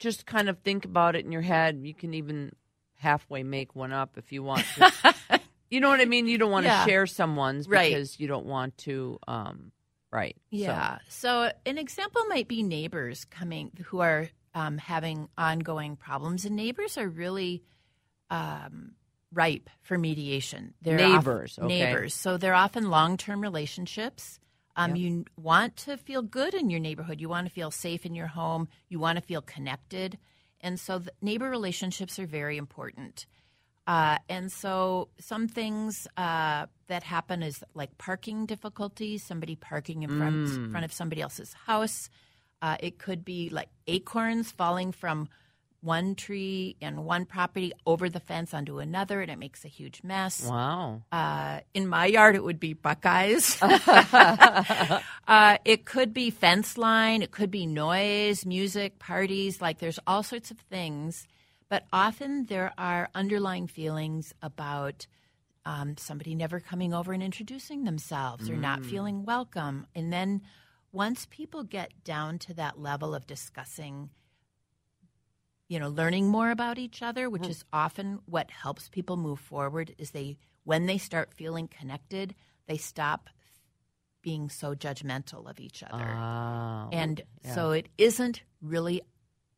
Just 0.00 0.26
kind 0.26 0.48
of 0.48 0.58
think 0.58 0.84
about 0.84 1.14
it 1.14 1.24
in 1.24 1.30
your 1.32 1.42
head. 1.42 1.80
You 1.84 1.94
can 1.94 2.12
even 2.14 2.52
halfway 2.96 3.44
make 3.44 3.74
one 3.76 3.92
up 3.92 4.18
if 4.18 4.32
you 4.32 4.42
want 4.42 4.64
to. 4.76 5.40
You 5.72 5.80
know 5.80 5.88
what 5.88 6.00
I 6.00 6.04
mean? 6.04 6.26
You 6.28 6.38
don't 6.38 6.50
want 6.52 6.66
Yeah. 6.66 6.84
to 6.84 6.90
share 6.90 7.06
someone's 7.06 7.66
Right. 7.68 7.90
because 7.90 8.20
you 8.20 8.28
don't 8.28 8.46
want 8.46 8.76
to 8.78 9.18
um 9.26 9.72
right. 10.10 10.36
Yeah. 10.50 10.98
So, 11.08 11.50
an 11.66 11.78
example 11.78 12.22
might 12.28 12.46
be 12.46 12.62
neighbors 12.62 13.24
coming 13.24 13.72
who 13.86 14.00
are 14.00 14.28
um, 14.54 14.76
having 14.76 15.28
ongoing 15.38 15.96
problems, 15.96 16.44
and 16.44 16.54
neighbors 16.54 16.98
are 16.98 17.08
really 17.08 17.62
um, 18.30 18.92
ripe 19.32 19.70
for 19.80 19.96
mediation. 19.98 20.74
They're 20.82 20.96
Neighbors, 20.98 21.58
okay. 21.58 21.66
neighbors. 21.68 22.14
So 22.14 22.36
they're 22.36 22.54
often 22.54 22.90
long-term 22.90 23.40
relationships. 23.40 24.38
Um, 24.76 24.90
Yep. 24.90 24.98
You 24.98 25.24
want 25.36 25.76
to 25.78 25.96
feel 25.96 26.22
good 26.22 26.54
in 26.54 26.70
your 26.70 26.80
neighborhood. 26.80 27.20
You 27.20 27.28
want 27.28 27.46
to 27.46 27.52
feel 27.52 27.70
safe 27.70 28.06
in 28.06 28.14
your 28.14 28.26
home. 28.28 28.68
You 28.88 28.98
want 28.98 29.16
to 29.16 29.22
feel 29.22 29.42
connected, 29.42 30.18
and 30.60 30.78
so 30.80 31.02
neighbor 31.20 31.48
relationships 31.50 32.18
are 32.18 32.26
very 32.26 32.56
important. 32.56 33.26
Uh, 33.86 34.16
and 34.28 34.52
so 34.52 35.08
some 35.18 35.48
things 35.48 36.06
uh, 36.16 36.66
that 36.86 37.02
happen 37.02 37.42
is 37.42 37.64
like 37.74 37.98
parking 37.98 38.46
difficulties, 38.46 39.24
somebody 39.24 39.56
parking 39.56 40.02
in 40.04 40.10
front, 40.18 40.36
Mm. 40.48 40.70
front 40.70 40.84
of 40.84 40.92
somebody 40.92 41.20
else's 41.20 41.52
house. 41.66 42.08
Uh, 42.60 42.76
it 42.78 42.98
could 42.98 43.24
be 43.24 43.48
like 43.50 43.68
acorns 43.88 44.52
falling 44.52 44.92
from 44.92 45.28
one 45.80 46.14
tree 46.14 46.76
and 46.80 47.04
one 47.04 47.24
property 47.24 47.72
over 47.84 48.08
the 48.08 48.20
fence 48.20 48.54
onto 48.54 48.78
another, 48.78 49.20
and 49.20 49.32
it 49.32 49.38
makes 49.38 49.64
a 49.64 49.68
huge 49.68 50.00
mess. 50.04 50.46
Wow. 50.48 51.02
Uh, 51.10 51.58
in 51.74 51.88
my 51.88 52.06
yard, 52.06 52.36
it 52.36 52.44
would 52.44 52.60
be 52.60 52.72
Buckeyes. 52.72 53.58
uh, 53.62 55.58
it 55.64 55.84
could 55.84 56.14
be 56.14 56.30
fence 56.30 56.78
line. 56.78 57.20
It 57.22 57.32
could 57.32 57.50
be 57.50 57.66
noise, 57.66 58.46
music, 58.46 59.00
parties. 59.00 59.60
Like 59.60 59.78
there's 59.78 59.98
all 60.06 60.22
sorts 60.22 60.52
of 60.52 60.58
things. 60.58 61.26
But 61.72 61.86
often 61.90 62.44
there 62.44 62.74
are 62.76 63.08
underlying 63.14 63.66
feelings 63.66 64.34
about 64.42 65.06
um, 65.64 65.96
somebody 65.96 66.34
never 66.34 66.60
coming 66.60 66.92
over 66.92 67.14
and 67.14 67.22
introducing 67.22 67.84
themselves 67.84 68.50
or 68.50 68.58
not 68.58 68.84
feeling 68.84 69.24
welcome. 69.24 69.86
And 69.94 70.12
then 70.12 70.42
once 70.92 71.26
people 71.30 71.64
get 71.64 72.04
down 72.04 72.38
to 72.40 72.52
that 72.52 72.78
level 72.78 73.14
of 73.14 73.26
discussing 73.26 74.10
you 75.68 75.80
know 75.80 75.88
learning 75.88 76.28
more 76.28 76.50
about 76.50 76.76
each 76.76 77.00
other 77.00 77.30
which 77.30 77.48
is 77.48 77.64
often 77.72 78.18
what 78.26 78.50
helps 78.50 78.90
people 78.90 79.16
move 79.16 79.40
forward 79.40 79.94
is 79.96 80.10
they 80.10 80.36
when 80.64 80.84
they 80.84 80.98
start 80.98 81.32
feeling 81.32 81.66
connected 81.68 82.34
they 82.66 82.76
stop 82.76 83.30
being 84.20 84.50
so 84.50 84.74
judgmental 84.74 85.48
of 85.48 85.58
each 85.58 85.82
other 85.82 86.04
Ah, 86.06 86.88
and 86.92 87.22
yeah. 87.42 87.54
so 87.54 87.70
it 87.70 87.88
isn't 87.96 88.42
really 88.60 89.00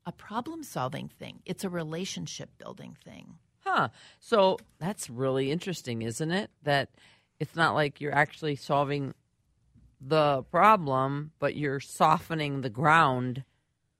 a 0.06 0.12
problem 0.12 0.62
solving 0.62 1.08
thing 1.08 1.40
it's 1.46 1.64
a 1.64 1.68
relationship 1.70 2.50
building 2.58 2.96
thing 3.04 3.38
Huh. 3.66 3.88
So 4.20 4.58
that's 4.78 5.08
really 5.08 5.50
interesting, 5.50 6.02
isn't 6.02 6.30
it? 6.30 6.50
That 6.64 6.90
it's 7.40 7.56
not 7.56 7.74
like 7.74 7.98
you're 7.98 8.14
actually 8.14 8.56
solving 8.56 9.14
the 10.02 10.42
problem, 10.50 11.32
but 11.38 11.56
you're 11.56 11.80
softening 11.80 12.60
the 12.60 12.68
ground. 12.68 13.42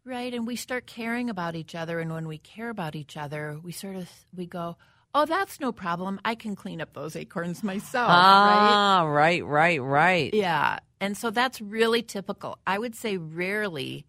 right 0.05 0.35
and 0.35 0.47
we 0.47 0.55
start 0.55 0.87
caring 0.87 1.31
about 1.31 1.57
each 1.57 1.75
other 1.75 1.99
and 1.99 2.13
when 2.13 2.29
we 2.29 2.37
care 2.37 2.69
about 2.69 2.95
each 2.95 3.17
other 3.17 3.59
we 3.63 3.73
sort 3.73 3.97
of 3.97 4.07
we 4.37 4.45
go 4.45 4.77
oh 5.15 5.25
that's 5.25 5.61
no 5.61 5.73
problem 5.73 6.21
i 6.27 6.35
can 6.35 6.55
clean 6.55 6.83
up 6.83 6.93
those 6.93 7.17
acorns 7.17 7.63
myself 7.63 8.09
right 8.11 8.75
ah, 8.77 9.03
right, 9.05 9.43
right, 9.47 9.81
right. 9.83 10.35
Yeah. 10.35 10.79
And 11.01 11.17
so 11.17 11.31
that's 11.31 11.61
really 11.61 12.03
typical. 12.03 12.59
I 12.67 12.79
would 12.79 12.95
say 12.95 13.17
rarely 13.17 14.05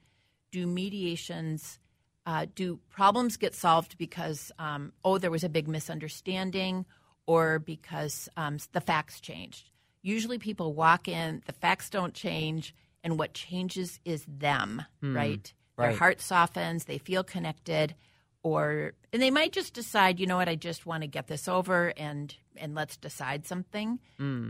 do 0.51 0.67
mediations, 0.67 1.79
uh, 2.25 2.45
do 2.55 2.79
problems 2.89 3.37
get 3.37 3.53
solved 3.53 3.97
because, 3.97 4.51
um, 4.57 4.93
oh, 5.03 5.17
there 5.17 5.31
was 5.31 5.43
a 5.43 5.49
big 5.49 5.67
misunderstanding 5.67 6.85
or 7.27 7.59
because 7.59 8.29
um, 8.37 8.57
the 8.73 8.81
facts 8.81 9.19
changed. 9.19 9.69
Usually 10.01 10.37
people 10.37 10.73
walk 10.73 11.07
in, 11.07 11.41
the 11.45 11.53
facts 11.53 11.89
don't 11.89 12.13
change, 12.13 12.75
and 13.03 13.17
what 13.17 13.33
changes 13.33 13.99
is 14.05 14.25
them, 14.27 14.83
right? 15.15 15.53
Their 15.77 15.89
right. 15.89 15.97
heart 15.97 16.21
softens, 16.21 16.85
they 16.85 16.97
feel 16.97 17.23
connected. 17.23 17.95
Or 18.43 18.93
and 19.11 19.21
they 19.21 19.31
might 19.31 19.51
just 19.51 19.73
decide, 19.73 20.19
you 20.19 20.27
know 20.27 20.37
what, 20.37 20.47
I 20.47 20.55
just 20.55 20.85
want 20.85 21.01
to 21.01 21.07
get 21.07 21.27
this 21.27 21.47
over 21.47 21.93
and 21.97 22.35
and 22.55 22.75
let's 22.75 22.95
decide 22.95 23.45
something 23.45 23.99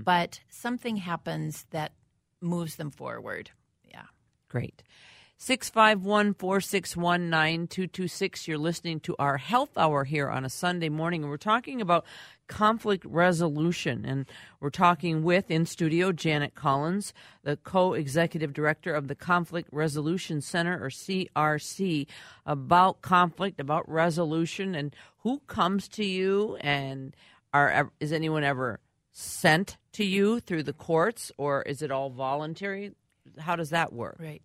but 0.03 0.41
something 0.49 0.97
happens 0.97 1.65
that 1.71 1.93
moves 2.41 2.75
them 2.75 2.91
forward. 2.91 3.51
Yeah. 3.89 4.03
Great. 4.49 4.83
651 5.37 6.33
461 6.35 7.29
9226. 7.29 8.47
You're 8.47 8.57
listening 8.57 9.01
to 9.01 9.15
our 9.19 9.37
health 9.37 9.77
hour 9.77 10.05
here 10.05 10.29
on 10.29 10.45
a 10.45 10.49
Sunday 10.49 10.87
morning. 10.87 11.23
And 11.23 11.29
we're 11.29 11.37
talking 11.37 11.81
about 11.81 12.05
conflict 12.47 13.03
resolution. 13.05 14.05
And 14.05 14.25
we're 14.61 14.69
talking 14.69 15.23
with, 15.23 15.51
in 15.51 15.65
studio, 15.65 16.13
Janet 16.13 16.55
Collins, 16.55 17.13
the 17.43 17.57
co 17.57 17.93
executive 17.93 18.53
director 18.53 18.95
of 18.95 19.09
the 19.09 19.15
Conflict 19.15 19.67
Resolution 19.73 20.39
Center, 20.39 20.81
or 20.81 20.89
CRC, 20.89 22.07
about 22.45 23.01
conflict, 23.01 23.59
about 23.59 23.87
resolution, 23.89 24.73
and 24.73 24.95
who 25.19 25.39
comes 25.47 25.89
to 25.89 26.05
you, 26.05 26.55
and 26.61 27.13
are 27.53 27.91
is 27.99 28.13
anyone 28.13 28.45
ever 28.45 28.79
sent 29.11 29.77
to 29.93 30.05
you 30.05 30.39
through 30.39 30.63
the 30.63 30.73
courts, 30.73 31.29
or 31.37 31.61
is 31.63 31.81
it 31.81 31.91
all 31.91 32.09
voluntary? 32.09 32.93
How 33.37 33.57
does 33.57 33.71
that 33.71 33.91
work? 33.91 34.17
Right. 34.17 34.41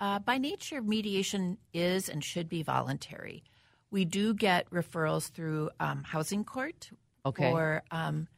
Uh, 0.00 0.18
by 0.18 0.38
nature, 0.38 0.82
mediation 0.82 1.56
is 1.72 2.08
and 2.08 2.22
should 2.22 2.48
be 2.48 2.62
voluntary. 2.62 3.42
We 3.90 4.04
do 4.04 4.34
get 4.34 4.68
referrals 4.70 5.30
through 5.30 5.70
um, 5.80 6.02
housing 6.04 6.44
court 6.44 6.90
Okay. 7.24 7.50
for 7.50 7.82
um, 7.90 8.28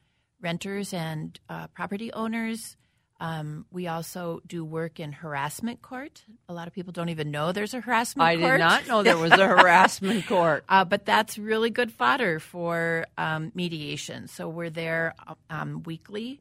renters 0.40 0.92
and 0.94 1.38
uh, 1.48 1.66
property 1.68 2.12
owners. 2.12 2.76
Um, 3.20 3.66
we 3.72 3.88
also 3.88 4.40
do 4.46 4.64
work 4.64 5.00
in 5.00 5.10
harassment 5.10 5.82
court. 5.82 6.22
A 6.48 6.54
lot 6.54 6.68
of 6.68 6.72
people 6.72 6.92
don't 6.92 7.08
even 7.08 7.32
know 7.32 7.50
there's 7.50 7.74
a 7.74 7.80
harassment 7.80 8.28
I 8.28 8.36
court. 8.36 8.46
I 8.52 8.52
did 8.52 8.58
not 8.60 8.86
know 8.86 9.02
there 9.02 9.18
was 9.18 9.32
a 9.32 9.46
harassment 9.48 10.26
court. 10.28 10.64
Uh, 10.68 10.84
but 10.84 11.04
that's 11.04 11.36
really 11.36 11.70
good 11.70 11.90
fodder 11.90 12.38
for 12.38 13.06
um, 13.18 13.50
mediation. 13.56 14.28
So 14.28 14.48
we're 14.48 14.70
there 14.70 15.14
um, 15.50 15.82
weekly. 15.82 16.40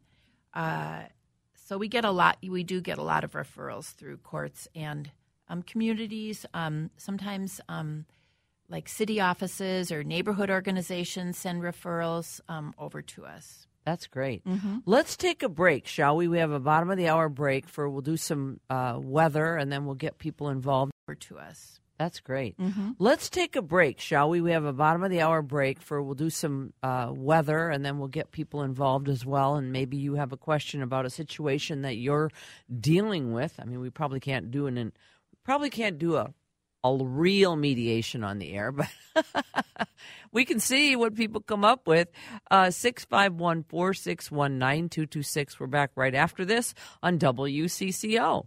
Uh, 0.54 1.02
so 1.68 1.78
we 1.78 1.90
get 1.90 2.06
a 2.06 2.12
lot. 2.12 2.38
We 2.48 2.64
do 2.64 2.80
get 2.80 2.98
a 2.98 3.04
lot 3.04 3.26
of 3.26 3.34
referrals 3.34 3.94
through 3.94 4.18
courts 4.18 4.70
and 4.74 5.12
um, 5.50 5.64
communities. 5.64 6.46
Um, 6.54 6.92
sometimes, 6.96 7.60
um, 7.68 8.06
like 8.70 8.88
city 8.88 9.20
offices 9.20 9.92
or 9.92 10.02
neighborhood 10.04 10.50
organizations 10.50 11.38
send 11.38 11.62
referrals 11.62 12.40
um, 12.48 12.74
over 12.78 13.02
to 13.02 13.26
us. 13.26 13.68
That's 13.86 14.08
great. 14.08 14.44
Let's 14.86 15.16
take 15.18 15.44
a 15.44 15.50
break, 15.50 15.88
shall 15.88 16.16
we? 16.16 16.28
We 16.28 16.40
have 16.40 16.52
a 16.52 16.60
bottom 16.60 16.90
of 16.90 16.98
the 16.98 17.10
hour 17.10 17.28
break 17.28 17.68
for 17.68 17.90
we'll 17.90 18.02
do 18.02 18.18
some 18.18 18.60
uh, 18.70 19.00
weather 19.02 19.56
and 19.56 19.72
then 19.72 19.86
we'll 19.86 19.96
get 19.96 20.18
people 20.18 20.50
involved. 20.50 20.92
Over 21.08 21.16
to 21.16 21.38
us. 21.38 21.80
That's 21.98 22.20
great. 22.20 22.56
Let's 23.00 23.28
take 23.30 23.56
a 23.56 23.62
break, 23.62 24.00
shall 24.00 24.30
we? 24.30 24.40
We 24.40 24.52
have 24.52 24.66
a 24.66 24.74
bottom 24.74 25.04
of 25.04 25.10
the 25.10 25.22
hour 25.22 25.42
break 25.42 25.82
for 25.82 26.02
we'll 26.02 26.14
do 26.14 26.30
some 26.30 26.74
uh, 26.84 27.12
weather 27.12 27.70
and 27.70 27.84
then 27.84 27.98
we'll 27.98 28.08
get 28.08 28.32
people 28.32 28.62
involved 28.62 29.10
as 29.10 29.26
well. 29.26 29.56
And 29.56 29.72
maybe 29.72 29.98
you 29.98 30.14
have 30.14 30.32
a 30.32 30.38
question 30.38 30.84
about 30.84 31.08
a 31.08 31.10
situation 31.10 31.82
that 31.82 31.96
you're 31.96 32.30
dealing 32.80 33.34
with. 33.34 33.56
I 33.60 33.66
mean, 33.66 33.80
we 33.80 33.90
probably 33.90 34.20
can't 34.20 34.52
do 34.52 34.68
an 34.68 34.94
probably 35.44 35.72
can't 35.72 35.98
do 35.98 36.18
a 36.18 36.34
a 36.84 37.04
real 37.04 37.56
mediation 37.56 38.24
on 38.24 38.38
the 38.38 38.54
air, 38.54 38.72
but 38.72 38.88
we 40.32 40.46
can 40.46 40.60
see 40.60 40.96
what 40.96 41.16
people 41.16 41.42
come 41.42 41.66
up 41.66 41.88
with. 41.88 42.10
Uh, 42.52 42.70
Six 42.70 43.06
five 43.06 43.34
one 43.34 43.64
four 43.64 43.94
six 43.94 44.32
one 44.32 44.60
nine 44.60 44.90
two 44.90 45.06
two 45.06 45.24
six. 45.24 45.60
We're 45.60 45.68
back 45.68 45.92
right 45.96 46.14
after 46.14 46.46
this 46.46 46.74
on 47.02 47.18
WCCO. 47.18 48.46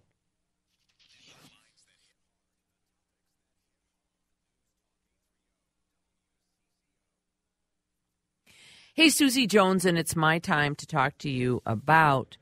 Hey, 9.00 9.08
Susie 9.08 9.46
Jones, 9.46 9.86
and 9.86 9.96
it's 9.96 10.14
my 10.14 10.38
time 10.38 10.74
to 10.74 10.86
talk 10.86 11.16
to 11.20 11.30
you 11.30 11.62
about 11.64 12.36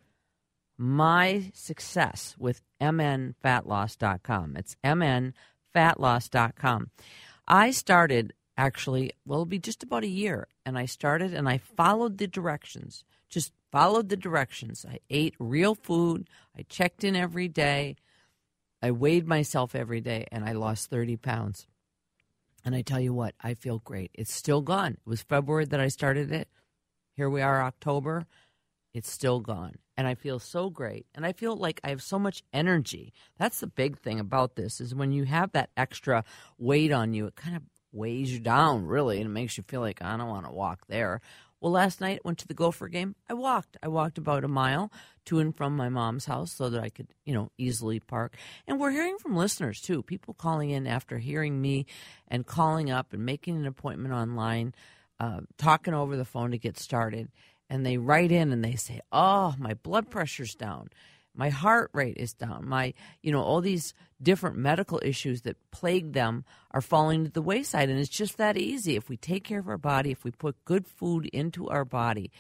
my 0.76 1.52
success 1.54 2.34
with 2.36 2.62
mnfatloss.com. 2.80 4.56
It's 4.56 4.76
mnfatloss.com. 4.82 6.90
I 7.46 7.70
started 7.70 8.32
actually, 8.56 9.12
well, 9.24 9.36
it'll 9.36 9.46
be 9.46 9.60
just 9.60 9.84
about 9.84 10.02
a 10.02 10.08
year, 10.08 10.48
and 10.66 10.76
I 10.76 10.86
started 10.86 11.32
and 11.32 11.48
I 11.48 11.58
followed 11.58 12.18
the 12.18 12.26
directions, 12.26 13.04
just 13.28 13.52
followed 13.70 14.08
the 14.08 14.16
directions. 14.16 14.84
I 14.84 14.98
ate 15.08 15.36
real 15.38 15.76
food, 15.76 16.28
I 16.58 16.62
checked 16.62 17.04
in 17.04 17.14
every 17.14 17.46
day, 17.46 17.94
I 18.82 18.90
weighed 18.90 19.28
myself 19.28 19.76
every 19.76 20.00
day, 20.00 20.26
and 20.32 20.44
I 20.44 20.54
lost 20.54 20.90
30 20.90 21.18
pounds. 21.18 21.68
And 22.64 22.74
I 22.74 22.82
tell 22.82 23.00
you 23.00 23.14
what, 23.14 23.34
I 23.40 23.54
feel 23.54 23.78
great. 23.78 24.10
It's 24.14 24.32
still 24.32 24.60
gone. 24.60 24.92
It 24.92 25.06
was 25.06 25.22
February 25.22 25.64
that 25.66 25.80
I 25.80 25.88
started 25.88 26.32
it. 26.32 26.48
Here 27.14 27.30
we 27.30 27.40
are, 27.40 27.62
October. 27.62 28.26
It's 28.94 29.10
still 29.10 29.40
gone. 29.40 29.76
And 29.96 30.06
I 30.06 30.14
feel 30.14 30.38
so 30.38 30.70
great. 30.70 31.06
And 31.14 31.26
I 31.26 31.32
feel 31.32 31.56
like 31.56 31.80
I 31.82 31.90
have 31.90 32.02
so 32.02 32.18
much 32.18 32.42
energy. 32.52 33.12
That's 33.38 33.60
the 33.60 33.66
big 33.66 33.98
thing 33.98 34.20
about 34.20 34.56
this 34.56 34.80
is 34.80 34.94
when 34.94 35.12
you 35.12 35.24
have 35.24 35.52
that 35.52 35.70
extra 35.76 36.24
weight 36.58 36.92
on 36.92 37.14
you, 37.14 37.26
it 37.26 37.36
kind 37.36 37.56
of 37.56 37.62
weighs 37.92 38.32
you 38.32 38.40
down, 38.40 38.86
really, 38.86 39.18
and 39.18 39.26
it 39.26 39.32
makes 39.32 39.56
you 39.56 39.64
feel 39.64 39.80
like 39.80 40.02
I 40.02 40.16
don't 40.16 40.28
want 40.28 40.46
to 40.46 40.52
walk 40.52 40.86
there. 40.88 41.20
Well, 41.60 41.72
last 41.72 42.00
night 42.00 42.24
went 42.24 42.38
to 42.38 42.46
the 42.46 42.54
Gopher 42.54 42.88
game. 42.88 43.16
I 43.28 43.34
walked. 43.34 43.76
I 43.82 43.88
walked 43.88 44.16
about 44.16 44.44
a 44.44 44.48
mile 44.48 44.92
to 45.24 45.40
and 45.40 45.54
from 45.54 45.76
my 45.76 45.88
mom's 45.88 46.26
house 46.26 46.52
so 46.52 46.70
that 46.70 46.82
I 46.82 46.88
could, 46.88 47.08
you 47.24 47.34
know, 47.34 47.50
easily 47.58 47.98
park. 47.98 48.36
And 48.66 48.78
we're 48.78 48.92
hearing 48.92 49.18
from 49.18 49.36
listeners 49.36 49.80
too, 49.80 50.02
people 50.02 50.34
calling 50.34 50.70
in 50.70 50.86
after 50.86 51.18
hearing 51.18 51.60
me 51.60 51.86
and 52.28 52.46
calling 52.46 52.90
up 52.90 53.12
and 53.12 53.26
making 53.26 53.56
an 53.56 53.66
appointment 53.66 54.14
online, 54.14 54.72
uh, 55.18 55.40
talking 55.56 55.94
over 55.94 56.16
the 56.16 56.24
phone 56.24 56.52
to 56.52 56.58
get 56.58 56.78
started. 56.78 57.28
And 57.68 57.84
they 57.84 57.98
write 57.98 58.30
in 58.32 58.52
and 58.52 58.64
they 58.64 58.76
say, 58.76 59.00
"Oh, 59.10 59.54
my 59.58 59.74
blood 59.74 60.10
pressure's 60.10 60.54
down." 60.54 60.90
My 61.38 61.50
heart 61.50 61.92
rate 61.94 62.16
is 62.16 62.34
down. 62.34 62.68
My, 62.68 62.94
you 63.22 63.30
know, 63.30 63.40
all 63.40 63.60
these 63.60 63.94
different 64.20 64.56
medical 64.56 65.00
issues 65.04 65.42
that 65.42 65.56
plague 65.70 66.12
them 66.12 66.44
are 66.72 66.80
falling 66.80 67.24
to 67.24 67.30
the 67.30 67.40
wayside. 67.40 67.88
And 67.88 68.00
it's 68.00 68.08
just 68.08 68.38
that 68.38 68.56
easy. 68.56 68.96
If 68.96 69.08
we 69.08 69.16
take 69.16 69.44
care 69.44 69.60
of 69.60 69.68
our 69.68 69.78
body, 69.78 70.10
if 70.10 70.24
we 70.24 70.32
put 70.32 70.64
good 70.64 70.88
food 70.88 71.26
into 71.26 71.68
our 71.68 71.84
body, 71.84 72.32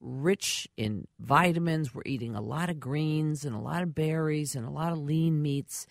rich 0.00 0.66
in 0.78 1.06
vitamins, 1.18 1.94
we're 1.94 2.00
eating 2.06 2.34
a 2.34 2.40
lot 2.40 2.70
of 2.70 2.80
greens 2.80 3.44
and 3.44 3.54
a 3.54 3.60
lot 3.60 3.82
of 3.82 3.94
berries 3.94 4.56
and 4.56 4.66
a 4.66 4.70
lot 4.70 4.92
of 4.92 4.98
lean 4.98 5.42
meats 5.42 5.86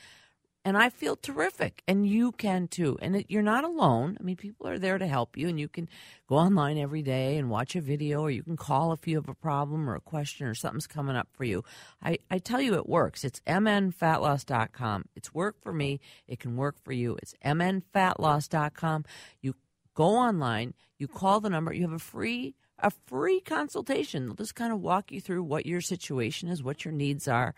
and 0.65 0.77
I 0.77 0.89
feel 0.89 1.15
terrific, 1.15 1.81
and 1.87 2.05
you 2.05 2.33
can 2.33 2.67
too. 2.67 2.97
And 3.01 3.15
it, 3.15 3.27
you're 3.29 3.41
not 3.41 3.63
alone. 3.63 4.17
I 4.19 4.23
mean, 4.23 4.35
people 4.35 4.67
are 4.67 4.77
there 4.77 4.97
to 4.97 5.07
help 5.07 5.37
you, 5.37 5.47
and 5.47 5.59
you 5.59 5.69
can 5.69 5.87
go 6.27 6.35
online 6.35 6.77
every 6.77 7.01
day 7.01 7.37
and 7.37 7.49
watch 7.49 7.75
a 7.75 7.81
video, 7.81 8.21
or 8.21 8.31
you 8.31 8.43
can 8.43 8.57
call 8.57 8.91
if 8.91 9.07
you 9.07 9.15
have 9.15 9.29
a 9.29 9.33
problem 9.33 9.89
or 9.89 9.95
a 9.95 10.01
question 10.01 10.47
or 10.47 10.53
something's 10.53 10.87
coming 10.87 11.15
up 11.15 11.29
for 11.31 11.45
you. 11.45 11.63
I, 12.03 12.17
I 12.29 12.39
tell 12.39 12.61
you, 12.61 12.75
it 12.75 12.89
works. 12.89 13.23
It's 13.23 13.39
mnfatloss.com. 13.47 15.05
It's 15.15 15.33
worked 15.33 15.63
for 15.63 15.73
me. 15.73 16.01
It 16.27 16.39
can 16.39 16.57
work 16.57 16.75
for 16.83 16.91
you. 16.91 17.17
It's 17.21 17.33
mnfatloss.com. 17.45 19.05
You 19.41 19.55
go 19.93 20.09
online, 20.09 20.73
you 20.97 21.07
call 21.07 21.39
the 21.39 21.49
number, 21.49 21.73
you 21.73 21.83
have 21.83 21.93
a 21.93 21.99
free 21.99 22.55
a 22.81 22.91
free 23.07 23.41
consultation. 23.41 24.25
They'll 24.25 24.35
just 24.35 24.55
kind 24.55 24.71
of 24.71 24.79
walk 24.79 25.11
you 25.11 25.19
through 25.19 25.43
what 25.43 25.65
your 25.65 25.81
situation 25.81 26.47
is, 26.47 26.63
what 26.63 26.85
your 26.85 26.93
needs 26.93 27.27
are 27.27 27.53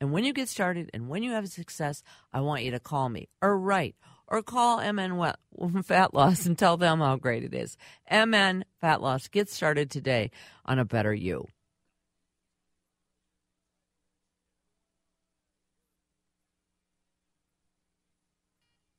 and 0.00 0.12
when 0.12 0.24
you 0.24 0.32
get 0.32 0.48
started 0.48 0.90
and 0.94 1.08
when 1.08 1.22
you 1.22 1.32
have 1.32 1.48
success, 1.48 2.02
I 2.32 2.40
want 2.40 2.64
you 2.64 2.70
to 2.70 2.80
call 2.80 3.08
me 3.08 3.28
or 3.42 3.58
write 3.58 3.96
or 4.26 4.42
call 4.42 4.78
MN 4.80 5.34
Fat 5.84 6.14
Loss 6.14 6.46
and 6.46 6.58
tell 6.58 6.76
them 6.76 7.00
how 7.00 7.16
great 7.16 7.44
it 7.44 7.52
is. 7.52 7.76
MN 8.10 8.64
Fat 8.80 9.02
Loss. 9.02 9.28
Get 9.28 9.50
started 9.50 9.90
today 9.90 10.30
on 10.64 10.78
a 10.78 10.84
better 10.84 11.12
you. 11.12 11.46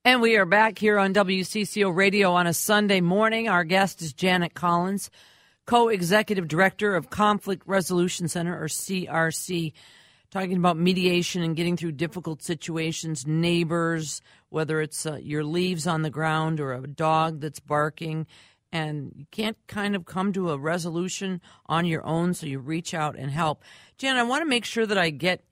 And 0.04 0.20
we 0.20 0.36
are 0.36 0.46
back 0.46 0.80
here 0.80 0.98
on 0.98 1.14
WCCO 1.14 1.96
Radio 1.96 2.34
on 2.34 2.48
a 2.48 2.54
Sunday 2.54 3.02
morning. 3.02 3.48
Our 3.48 3.64
guest 3.64 4.02
is 4.02 4.14
Janet 4.14 4.56
Collins, 4.56 5.12
co 5.68 5.90
executive 5.90 6.48
director 6.48 6.96
of 6.96 7.12
Conflict 7.12 7.64
Resolution 7.68 8.28
Center, 8.28 8.60
or 8.60 8.68
CRC 8.68 9.74
talking 10.32 10.58
about 10.58 10.78
mediation 10.78 11.44
and 11.44 11.56
getting 11.56 11.78
through 11.78 11.92
difficult 11.92 12.42
situations, 12.42 13.28
neighbors, 13.28 14.22
whether 14.50 14.82
it's 14.82 15.06
uh, 15.06 15.18
your 15.22 15.44
leaves 15.44 15.86
on 15.86 16.02
the 16.02 16.10
ground 16.10 16.60
or 16.60 16.74
a 16.74 16.88
dog 16.88 17.42
that's 17.42 17.60
barking, 17.60 18.26
and 18.72 19.12
you 19.16 19.26
can't 19.32 19.58
kind 19.68 19.96
of 19.96 20.06
come 20.06 20.32
to 20.32 20.50
a 20.50 20.58
resolution 20.58 21.42
on 21.66 21.86
your 21.86 22.06
own, 22.06 22.34
so 22.34 22.48
you 22.48 22.60
reach 22.60 22.94
out 22.94 23.18
and 23.18 23.30
help. 23.30 23.64
Jan, 23.98 24.16
I 24.16 24.24
want 24.24 24.42
to 24.42 24.50
make 24.50 24.64
sure 24.64 24.86
that 24.86 24.98
I 24.98 25.10
get 25.10 25.44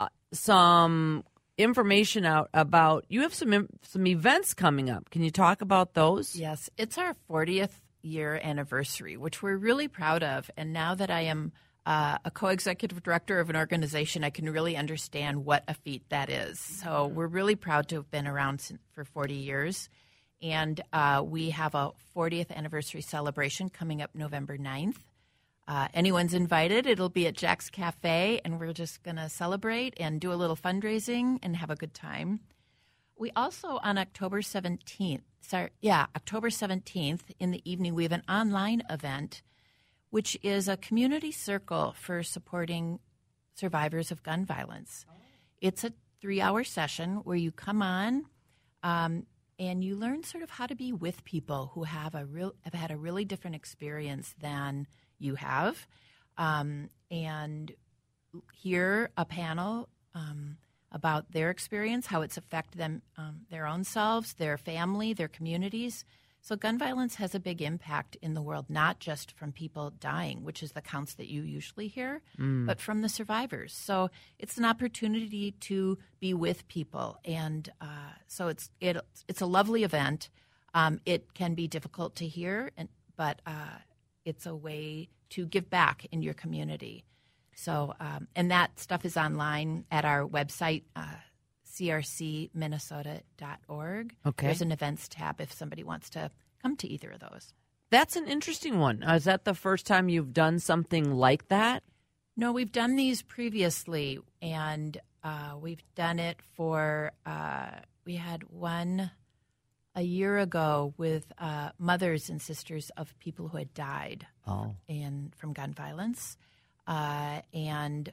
uh, 0.00 0.08
some 0.32 1.22
information 1.58 2.24
out 2.24 2.50
about 2.52 3.04
you 3.08 3.22
have 3.22 3.34
some 3.34 3.68
some 3.82 4.06
events 4.06 4.54
coming 4.54 4.90
up. 4.90 5.10
Can 5.10 5.22
you 5.22 5.30
talk 5.30 5.60
about 5.60 5.94
those? 5.94 6.34
Yes, 6.34 6.70
it's 6.76 6.98
our 6.98 7.14
40th 7.30 7.80
year 8.02 8.40
anniversary, 8.42 9.16
which 9.16 9.42
we're 9.42 9.56
really 9.56 9.88
proud 9.88 10.22
of. 10.22 10.50
And 10.56 10.72
now 10.72 10.94
that 10.94 11.10
I 11.10 11.22
am 11.22 11.52
uh, 11.86 12.18
a 12.24 12.30
co-executive 12.32 13.00
director 13.04 13.38
of 13.38 13.48
an 13.48 13.54
organization, 13.54 14.24
I 14.24 14.30
can 14.30 14.50
really 14.50 14.76
understand 14.76 15.44
what 15.44 15.62
a 15.68 15.74
feat 15.74 16.02
that 16.08 16.28
is. 16.28 16.58
So 16.58 17.06
we're 17.06 17.28
really 17.28 17.54
proud 17.54 17.88
to 17.88 17.96
have 17.96 18.10
been 18.10 18.26
around 18.26 18.60
for 18.92 19.04
40 19.04 19.34
years. 19.34 19.88
And 20.42 20.80
uh, 20.92 21.22
we 21.24 21.50
have 21.50 21.76
a 21.76 21.92
40th 22.14 22.50
anniversary 22.50 23.02
celebration 23.02 23.70
coming 23.70 24.02
up 24.02 24.10
November 24.14 24.58
9th. 24.58 24.96
Uh, 25.68 25.86
anyone's 25.94 26.34
invited. 26.34 26.86
It'll 26.86 27.08
be 27.08 27.26
at 27.28 27.34
Jack's 27.34 27.70
Cafe, 27.70 28.40
and 28.44 28.60
we're 28.60 28.72
just 28.72 29.02
going 29.02 29.16
to 29.16 29.28
celebrate 29.28 29.94
and 29.98 30.20
do 30.20 30.32
a 30.32 30.34
little 30.34 30.56
fundraising 30.56 31.38
and 31.42 31.56
have 31.56 31.70
a 31.70 31.76
good 31.76 31.94
time. 31.94 32.40
We 33.16 33.30
also, 33.34 33.78
on 33.82 33.96
October 33.96 34.42
17th, 34.42 35.22
sorry, 35.40 35.70
yeah, 35.80 36.06
October 36.14 36.50
17th 36.50 37.22
in 37.38 37.52
the 37.52 37.68
evening, 37.68 37.94
we 37.94 38.02
have 38.02 38.12
an 38.12 38.24
online 38.28 38.82
event– 38.90 39.42
which 40.10 40.38
is 40.42 40.68
a 40.68 40.76
community 40.76 41.32
circle 41.32 41.94
for 41.98 42.22
supporting 42.22 43.00
survivors 43.54 44.10
of 44.10 44.22
gun 44.22 44.44
violence. 44.44 45.04
It's 45.60 45.84
a 45.84 45.92
three 46.20 46.40
hour 46.40 46.64
session 46.64 47.16
where 47.24 47.36
you 47.36 47.50
come 47.52 47.82
on 47.82 48.26
um, 48.82 49.26
and 49.58 49.82
you 49.82 49.96
learn 49.96 50.22
sort 50.22 50.42
of 50.42 50.50
how 50.50 50.66
to 50.66 50.74
be 50.74 50.92
with 50.92 51.24
people 51.24 51.70
who 51.74 51.84
have 51.84 52.14
a 52.14 52.24
real 52.26 52.54
have 52.62 52.74
had 52.74 52.90
a 52.90 52.96
really 52.96 53.24
different 53.24 53.56
experience 53.56 54.34
than 54.40 54.86
you 55.18 55.34
have, 55.36 55.86
um, 56.36 56.90
and 57.10 57.72
hear 58.52 59.10
a 59.16 59.24
panel 59.24 59.88
um, 60.14 60.58
about 60.92 61.32
their 61.32 61.50
experience, 61.50 62.06
how 62.06 62.22
it's 62.22 62.36
affected 62.36 62.78
them, 62.78 63.02
um, 63.16 63.40
their 63.50 63.66
own 63.66 63.84
selves, 63.84 64.34
their 64.34 64.58
family, 64.58 65.12
their 65.12 65.28
communities. 65.28 66.04
So, 66.46 66.54
gun 66.54 66.78
violence 66.78 67.16
has 67.16 67.34
a 67.34 67.40
big 67.40 67.60
impact 67.60 68.16
in 68.22 68.34
the 68.34 68.40
world, 68.40 68.66
not 68.68 69.00
just 69.00 69.32
from 69.32 69.50
people 69.50 69.90
dying, 69.90 70.44
which 70.44 70.62
is 70.62 70.70
the 70.70 70.80
counts 70.80 71.14
that 71.14 71.26
you 71.26 71.42
usually 71.42 71.88
hear, 71.88 72.22
mm. 72.38 72.66
but 72.66 72.80
from 72.80 73.02
the 73.02 73.08
survivors. 73.08 73.72
So, 73.72 74.10
it's 74.38 74.56
an 74.56 74.64
opportunity 74.64 75.56
to 75.62 75.98
be 76.20 76.34
with 76.34 76.68
people, 76.68 77.18
and 77.24 77.68
uh, 77.80 78.12
so 78.28 78.46
it's 78.46 78.70
it, 78.80 78.96
it's 79.26 79.40
a 79.40 79.46
lovely 79.46 79.82
event. 79.82 80.30
Um, 80.72 81.00
it 81.04 81.34
can 81.34 81.54
be 81.54 81.66
difficult 81.66 82.14
to 82.16 82.28
hear, 82.28 82.70
and, 82.76 82.90
but 83.16 83.42
uh, 83.44 83.78
it's 84.24 84.46
a 84.46 84.54
way 84.54 85.08
to 85.30 85.46
give 85.46 85.68
back 85.68 86.06
in 86.12 86.22
your 86.22 86.34
community. 86.34 87.04
So, 87.56 87.92
um, 87.98 88.28
and 88.36 88.52
that 88.52 88.78
stuff 88.78 89.04
is 89.04 89.16
online 89.16 89.84
at 89.90 90.04
our 90.04 90.24
website. 90.24 90.84
Uh, 90.94 91.06
crcminnesota.org. 91.78 94.14
Okay. 94.24 94.46
There's 94.46 94.62
an 94.62 94.72
events 94.72 95.08
tab 95.08 95.40
if 95.40 95.52
somebody 95.52 95.84
wants 95.84 96.10
to 96.10 96.30
come 96.62 96.76
to 96.76 96.88
either 96.88 97.10
of 97.10 97.20
those. 97.20 97.52
That's 97.90 98.16
an 98.16 98.26
interesting 98.26 98.78
one. 98.78 99.02
Uh, 99.02 99.14
is 99.14 99.24
that 99.24 99.44
the 99.44 99.54
first 99.54 99.86
time 99.86 100.08
you've 100.08 100.32
done 100.32 100.58
something 100.58 101.12
like 101.12 101.48
that? 101.48 101.82
No, 102.36 102.52
we've 102.52 102.72
done 102.72 102.96
these 102.96 103.22
previously, 103.22 104.18
and 104.42 105.00
uh, 105.22 105.54
we've 105.60 105.82
done 105.94 106.18
it 106.18 106.38
for. 106.54 107.12
Uh, 107.24 107.70
we 108.04 108.16
had 108.16 108.42
one 108.50 109.10
a 109.94 110.02
year 110.02 110.38
ago 110.38 110.92
with 110.98 111.32
uh, 111.38 111.70
mothers 111.78 112.28
and 112.28 112.42
sisters 112.42 112.90
of 112.96 113.18
people 113.18 113.48
who 113.48 113.56
had 113.56 113.72
died 113.72 114.26
oh. 114.46 114.74
in 114.86 115.32
from 115.36 115.54
gun 115.54 115.72
violence, 115.72 116.36
uh, 116.86 117.40
and 117.54 118.12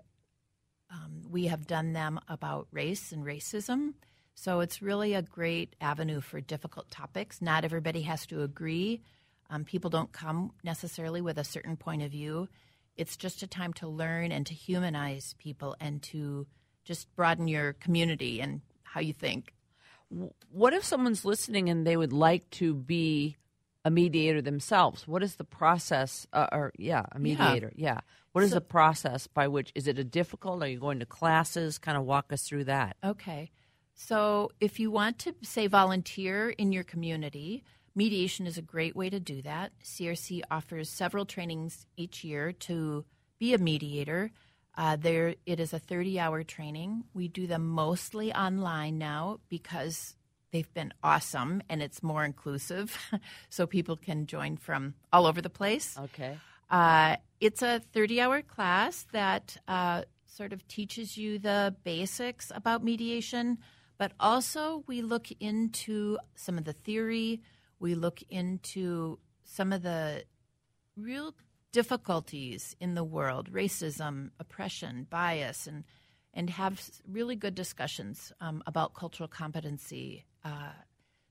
um, 0.93 1.23
we 1.29 1.47
have 1.47 1.65
done 1.65 1.93
them 1.93 2.19
about 2.27 2.67
race 2.71 3.11
and 3.11 3.25
racism. 3.25 3.93
So 4.35 4.59
it's 4.59 4.81
really 4.81 5.13
a 5.13 5.21
great 5.21 5.75
avenue 5.81 6.21
for 6.21 6.41
difficult 6.41 6.89
topics. 6.89 7.41
Not 7.41 7.65
everybody 7.65 8.03
has 8.03 8.25
to 8.27 8.43
agree. 8.43 9.01
Um, 9.49 9.63
people 9.63 9.89
don't 9.89 10.11
come 10.11 10.51
necessarily 10.63 11.21
with 11.21 11.37
a 11.37 11.43
certain 11.43 11.77
point 11.77 12.01
of 12.01 12.11
view. 12.11 12.47
It's 12.95 13.17
just 13.17 13.43
a 13.43 13.47
time 13.47 13.73
to 13.73 13.87
learn 13.87 14.31
and 14.31 14.45
to 14.47 14.53
humanize 14.53 15.35
people 15.37 15.75
and 15.79 16.01
to 16.03 16.47
just 16.83 17.13
broaden 17.15 17.47
your 17.47 17.73
community 17.73 18.41
and 18.41 18.61
how 18.83 19.01
you 19.01 19.13
think. 19.13 19.53
What 20.49 20.73
if 20.73 20.83
someone's 20.83 21.25
listening 21.25 21.69
and 21.69 21.87
they 21.87 21.97
would 21.97 22.13
like 22.13 22.49
to 22.51 22.75
be 22.75 23.35
a 23.83 23.89
mediator 23.89 24.41
themselves? 24.41 25.07
What 25.07 25.23
is 25.23 25.35
the 25.35 25.43
process? 25.43 26.27
Uh, 26.31 26.47
or 26.51 26.71
yeah, 26.77 27.05
a 27.11 27.19
mediator. 27.19 27.71
Yeah. 27.75 27.93
yeah. 27.93 27.99
What 28.33 28.43
is 28.43 28.49
so, 28.49 28.55
the 28.55 28.61
process 28.61 29.27
by 29.27 29.47
which 29.47 29.71
is 29.75 29.87
it 29.87 29.99
a 29.99 30.03
difficult? 30.03 30.61
Are 30.61 30.67
you 30.67 30.79
going 30.79 30.99
to 30.99 31.05
classes? 31.05 31.77
Kind 31.77 31.97
of 31.97 32.03
walk 32.03 32.33
us 32.33 32.43
through 32.43 32.65
that. 32.65 32.97
Okay. 33.03 33.51
So 33.93 34.51
if 34.59 34.79
you 34.79 34.91
want 34.91 35.19
to 35.19 35.35
say 35.43 35.67
volunteer 35.67 36.49
in 36.49 36.71
your 36.71 36.83
community, 36.83 37.63
mediation 37.95 38.47
is 38.47 38.57
a 38.57 38.61
great 38.61 38.95
way 38.95 39.09
to 39.09 39.19
do 39.19 39.41
that. 39.43 39.71
CRC 39.83 40.41
offers 40.49 40.89
several 40.89 41.25
trainings 41.25 41.85
each 41.95 42.23
year 42.23 42.51
to 42.51 43.05
be 43.39 43.53
a 43.53 43.59
mediator. 43.59 44.31
Uh, 44.75 44.95
there, 44.95 45.35
it 45.45 45.59
is 45.59 45.73
a 45.73 45.79
30-hour 45.79 46.43
training. 46.43 47.03
We 47.13 47.27
do 47.27 47.45
them 47.45 47.67
mostly 47.67 48.33
online 48.33 48.97
now 48.97 49.41
because 49.47 50.15
they've 50.51 50.73
been 50.73 50.91
awesome 51.03 51.61
and 51.69 51.83
it's 51.83 52.01
more 52.01 52.25
inclusive, 52.25 52.97
so 53.49 53.67
people 53.67 53.95
can 53.95 54.25
join 54.25 54.57
from 54.57 54.95
all 55.11 55.27
over 55.27 55.41
the 55.41 55.51
place. 55.51 55.95
Okay. 55.99 56.39
Uh, 56.73 57.15
it's 57.39 57.61
a 57.61 57.81
30-hour 57.93 58.41
class 58.41 59.05
that 59.13 59.55
uh, 59.67 60.01
sort 60.25 60.51
of 60.51 60.67
teaches 60.67 61.17
you 61.17 61.39
the 61.39 61.75
basics 61.83 62.51
about 62.53 62.83
mediation 62.83 63.59
but 63.97 64.11
also 64.19 64.83
we 64.87 65.01
look 65.01 65.27
into 65.39 66.17
some 66.35 66.57
of 66.57 66.65
the 66.65 66.73
theory, 66.73 67.41
we 67.79 67.95
look 67.95 68.21
into 68.29 69.19
some 69.43 69.71
of 69.71 69.81
the 69.81 70.25
real 70.97 71.33
difficulties 71.71 72.75
in 72.79 72.95
the 72.95 73.03
world 73.03 73.51
racism, 73.51 74.31
oppression, 74.39 75.07
bias, 75.09 75.67
and, 75.67 75.83
and 76.33 76.49
have 76.49 76.89
really 77.07 77.35
good 77.35 77.55
discussions 77.55 78.31
um, 78.41 78.63
about 78.67 78.93
cultural 78.93 79.29
competency. 79.29 80.25
Uh, 80.43 80.73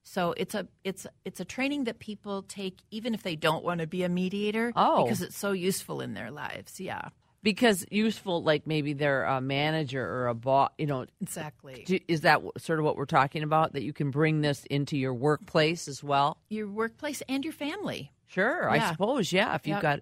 so 0.03 0.35
it's 0.37 0.55
a 0.55 0.67
it's 0.85 1.07
it's 1.25 1.41
a 1.41 1.45
training 1.45 1.85
that 1.85 1.99
people 1.99 2.43
take 2.43 2.79
even 2.91 3.15
if 3.15 3.23
they 3.23 3.37
don't 3.37 3.65
want 3.65 3.81
to 3.81 3.87
be 3.87 4.03
a 4.03 4.09
mediator 4.09 4.73
oh. 4.77 5.05
because 5.05 5.23
it's 5.23 5.37
so 5.39 5.53
useful 5.53 6.01
in 6.01 6.15
their 6.15 6.31
lives. 6.31 6.81
Yeah. 6.81 7.09
because 7.43 7.85
useful, 7.91 8.43
like 8.43 8.67
maybe 8.67 8.93
they're 8.93 9.25
a 9.25 9.41
manager 9.41 10.05
or 10.05 10.29
a 10.29 10.35
boss. 10.35 10.71
You 10.79 10.87
know, 10.87 11.07
Exactly. 11.21 11.83
do- 11.87 11.99
is 12.07 12.21
that 12.23 12.41
sort 12.59 12.79
of 12.79 12.85
what 12.85 12.97
we're 12.97 13.05
talking 13.05 13.43
about? 13.43 13.73
That 13.73 13.83
you 13.83 13.93
can 13.93 14.11
bring 14.11 14.43
this 14.43 14.65
into 14.71 14.97
your 14.97 15.13
workplace 15.15 15.89
as 15.89 16.03
well? 16.05 16.39
Your 16.51 16.69
workplace 16.69 17.23
and 17.29 17.45
your 17.45 17.53
family. 17.53 18.13
Sure, 18.29 18.71
I 18.71 18.91
suppose. 18.91 19.33
Yeah, 19.33 19.55
if 19.55 19.67
you've 19.67 19.75
Yep. 19.77 19.83
got, 19.83 20.01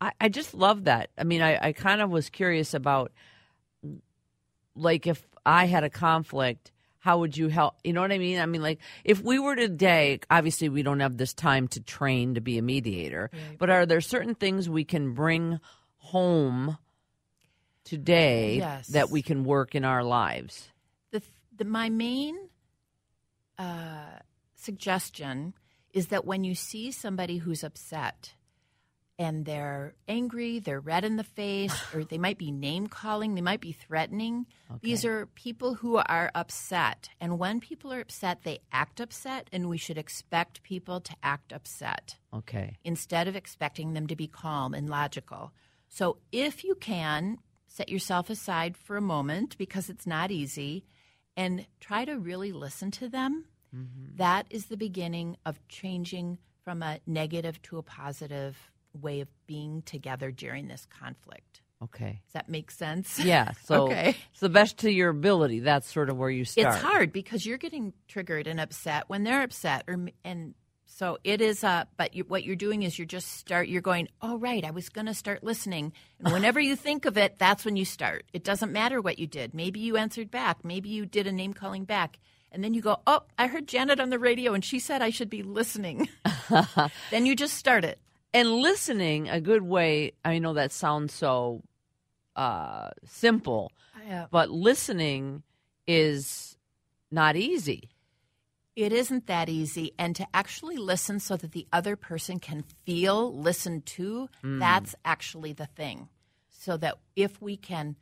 I, 0.00 0.12
I 0.20 0.28
just 0.28 0.54
love 0.54 0.84
that. 0.84 1.10
I 1.18 1.24
mean, 1.24 1.42
I, 1.42 1.58
I 1.68 1.72
kind 1.72 2.00
of 2.00 2.10
was 2.10 2.28
curious 2.30 2.74
about, 2.74 3.10
like, 4.76 5.06
if 5.06 5.26
I 5.44 5.66
had 5.66 5.82
a 5.84 5.90
conflict, 5.90 6.72
how 7.04 7.18
would 7.18 7.36
you 7.36 7.48
help? 7.48 7.74
You 7.84 7.92
know 7.92 8.00
what 8.00 8.12
I 8.12 8.16
mean? 8.18 8.38
I 8.40 8.46
mean, 8.46 8.62
like, 8.62 8.78
if 9.04 9.20
we 9.22 9.38
were 9.38 9.54
today, 9.54 10.20
obviously 10.30 10.70
we 10.70 10.82
don't 10.82 11.00
have 11.00 11.18
this 11.18 11.34
time 11.34 11.68
to 11.68 11.80
train 11.82 12.34
to 12.36 12.40
be 12.40 12.56
a 12.56 12.62
mediator, 12.62 13.30
but 13.58 13.68
are 13.68 13.84
there 13.84 14.00
certain 14.00 14.34
things 14.34 14.70
we 14.70 14.84
can 14.84 15.12
bring 15.12 15.60
home 15.98 16.78
today 17.84 18.56
Yes. 18.56 18.88
that 18.88 19.10
we 19.10 19.20
can 19.20 19.44
work 19.44 19.74
in 19.74 19.84
our 19.84 20.02
lives? 20.02 20.70
the, 21.10 21.20
the 21.54 21.66
my 21.66 21.90
main 21.90 22.36
uh, 23.58 24.18
suggestion 24.54 25.52
is 25.92 26.06
that 26.06 26.24
when 26.24 26.42
you 26.42 26.54
see 26.54 26.90
somebody 26.90 27.36
who's 27.36 27.62
upset 27.62 28.32
and 29.18 29.44
they're 29.44 29.94
angry, 30.08 30.58
they're 30.58 30.80
red 30.80 31.04
in 31.04 31.16
the 31.16 31.24
face, 31.24 31.74
or 31.94 32.04
they 32.04 32.18
might 32.18 32.38
be 32.38 32.50
name 32.50 32.88
calling, 32.88 33.34
they 33.34 33.40
might 33.40 33.60
be 33.60 33.72
threatening. 33.72 34.46
These 34.80 35.04
are 35.04 35.26
people 35.26 35.74
who 35.74 35.96
are 35.96 36.30
upset. 36.34 37.08
And 37.20 37.38
when 37.38 37.60
people 37.60 37.92
are 37.92 38.00
upset, 38.00 38.42
they 38.42 38.58
act 38.72 39.00
upset, 39.00 39.48
and 39.52 39.68
we 39.68 39.78
should 39.78 39.98
expect 39.98 40.62
people 40.64 41.00
to 41.00 41.14
act 41.22 41.52
upset 41.52 42.16
Okay. 42.32 42.76
instead 42.82 43.28
of 43.28 43.36
expecting 43.36 43.92
them 43.92 44.08
to 44.08 44.16
be 44.16 44.26
calm 44.26 44.74
and 44.74 44.90
logical. 44.90 45.52
So 45.88 46.18
if 46.32 46.64
you 46.64 46.74
can, 46.74 47.38
set 47.68 47.88
yourself 47.88 48.30
aside 48.30 48.76
for 48.76 48.96
a 48.96 49.00
moment 49.00 49.56
because 49.58 49.88
it's 49.88 50.06
not 50.06 50.30
easy 50.30 50.84
and 51.36 51.66
try 51.80 52.04
to 52.04 52.18
really 52.18 52.52
listen 52.52 52.90
to 52.92 53.08
them. 53.08 53.44
Mm-hmm. 53.74 54.16
That 54.16 54.46
is 54.50 54.66
the 54.66 54.76
beginning 54.76 55.36
of 55.44 55.60
changing 55.68 56.38
from 56.62 56.82
a 56.82 57.00
negative 57.06 57.60
to 57.62 57.78
a 57.78 57.82
positive 57.82 58.70
way 59.00 59.20
of 59.20 59.28
being 59.46 59.82
together 59.82 60.30
during 60.30 60.68
this 60.68 60.86
conflict. 60.86 61.60
Okay. 61.82 62.20
Does 62.26 62.32
that 62.32 62.48
make 62.48 62.70
sense? 62.70 63.18
Yeah. 63.18 63.52
So 63.64 63.84
Okay. 63.84 64.16
it's 64.30 64.40
the 64.40 64.48
best 64.48 64.78
to 64.78 64.90
your 64.90 65.10
ability. 65.10 65.60
That's 65.60 65.92
sort 65.92 66.08
of 66.08 66.16
where 66.16 66.30
you 66.30 66.44
start. 66.44 66.74
It's 66.74 66.82
hard 66.82 67.12
because 67.12 67.44
you're 67.44 67.58
getting 67.58 67.92
triggered 68.08 68.46
and 68.46 68.58
upset 68.60 69.04
when 69.08 69.24
they're 69.24 69.42
upset, 69.42 69.84
or 69.88 69.98
and 70.24 70.54
so 70.86 71.18
it 71.24 71.40
is. 71.40 71.62
Uh, 71.64 71.84
but 71.96 72.14
you, 72.14 72.24
what 72.24 72.44
you're 72.44 72.56
doing 72.56 72.84
is 72.84 72.98
you're 72.98 73.06
just 73.06 73.32
start. 73.32 73.68
You're 73.68 73.82
going. 73.82 74.08
Oh 74.22 74.38
right, 74.38 74.64
I 74.64 74.70
was 74.70 74.88
going 74.88 75.06
to 75.06 75.14
start 75.14 75.42
listening, 75.42 75.92
and 76.20 76.32
whenever 76.32 76.60
you 76.60 76.76
think 76.76 77.04
of 77.04 77.18
it, 77.18 77.38
that's 77.38 77.64
when 77.64 77.76
you 77.76 77.84
start. 77.84 78.24
It 78.32 78.44
doesn't 78.44 78.72
matter 78.72 79.00
what 79.02 79.18
you 79.18 79.26
did. 79.26 79.52
Maybe 79.52 79.80
you 79.80 79.96
answered 79.96 80.30
back. 80.30 80.64
Maybe 80.64 80.88
you 80.88 81.04
did 81.04 81.26
a 81.26 81.32
name 81.32 81.52
calling 81.52 81.84
back, 81.84 82.18
and 82.52 82.62
then 82.62 82.72
you 82.74 82.80
go, 82.80 83.00
oh, 83.06 83.22
I 83.36 83.48
heard 83.48 83.66
Janet 83.66 83.98
on 84.00 84.10
the 84.10 84.18
radio, 84.18 84.54
and 84.54 84.64
she 84.64 84.78
said 84.78 85.02
I 85.02 85.10
should 85.10 85.28
be 85.30 85.42
listening. 85.42 86.08
then 87.10 87.26
you 87.26 87.34
just 87.36 87.54
start 87.54 87.84
it. 87.84 87.98
And 88.34 88.50
listening 88.50 89.28
a 89.30 89.40
good 89.40 89.62
way 89.62 90.12
i 90.24 90.38
know 90.38 90.52
that 90.54 90.72
sounds 90.72 91.14
so 91.14 91.62
uh 92.36 92.90
simple 93.06 93.70
but 94.30 94.50
listening 94.50 95.42
is 95.86 96.56
not 97.10 97.36
easy 97.36 97.88
It 98.76 98.92
isn't 98.92 99.26
that 99.28 99.48
easy. 99.48 99.92
And 100.02 100.16
to 100.16 100.26
actually 100.34 100.78
listen 100.78 101.20
so 101.20 101.36
that 101.36 101.52
the 101.52 101.66
other 101.72 101.94
person 101.94 102.40
can 102.40 102.64
feel 102.84 103.30
listened 103.48 103.86
to, 103.96 104.28
that's 104.42 104.96
actually 105.04 105.52
the 105.54 105.66
thing. 105.78 106.08
So 106.50 106.76
that 106.78 106.94
if 107.14 107.40
we 107.40 107.56
can 107.56 107.94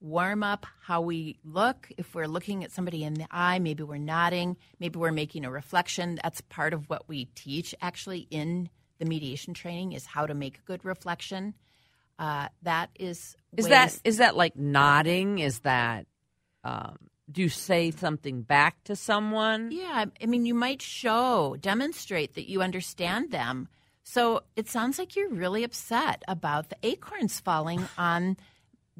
warm 0.00 0.44
up 0.44 0.66
how 0.86 1.00
we 1.00 1.36
look, 1.42 1.88
if 1.98 2.14
we're 2.14 2.28
looking 2.36 2.62
at 2.62 2.70
somebody 2.70 3.02
in 3.02 3.14
the 3.14 3.26
eye, 3.32 3.58
maybe 3.58 3.82
we're 3.82 3.98
nodding, 3.98 4.56
maybe 4.78 4.96
we're 5.00 5.10
making 5.24 5.44
a 5.44 5.50
reflection. 5.50 6.18
That's 6.22 6.40
part 6.42 6.72
of 6.74 6.88
what 6.88 7.08
we 7.08 7.24
teach 7.34 7.74
actually 7.82 8.28
in 8.30 8.70
the 9.00 9.04
mediation 9.06 9.52
training 9.54 9.92
is 9.92 10.06
how 10.06 10.26
to 10.26 10.34
make 10.34 10.58
a 10.58 10.62
good 10.62 10.84
reflection. 10.84 11.54
Uh, 12.18 12.46
that 12.62 12.90
is 12.98 13.34
is 13.56 13.64
ways- 13.64 13.70
that 13.70 14.00
is 14.04 14.18
that 14.18 14.36
like 14.36 14.54
nodding 14.54 15.40
is 15.40 15.60
that 15.60 16.06
um 16.62 16.96
do 17.32 17.42
you 17.42 17.48
say 17.48 17.90
something 17.90 18.42
back 18.42 18.82
to 18.84 18.94
someone 18.96 19.70
Yeah, 19.70 20.04
I 20.22 20.26
mean, 20.26 20.46
you 20.46 20.54
might 20.54 20.82
show, 20.82 21.56
demonstrate 21.60 22.34
that 22.34 22.48
you 22.50 22.60
understand 22.60 23.30
them. 23.30 23.68
So 24.02 24.42
it 24.56 24.68
sounds 24.68 24.98
like 24.98 25.14
you're 25.14 25.28
really 25.30 25.62
upset 25.62 26.22
about 26.26 26.70
the 26.70 26.76
acorns 26.82 27.38
falling 27.38 27.86
on 27.98 28.36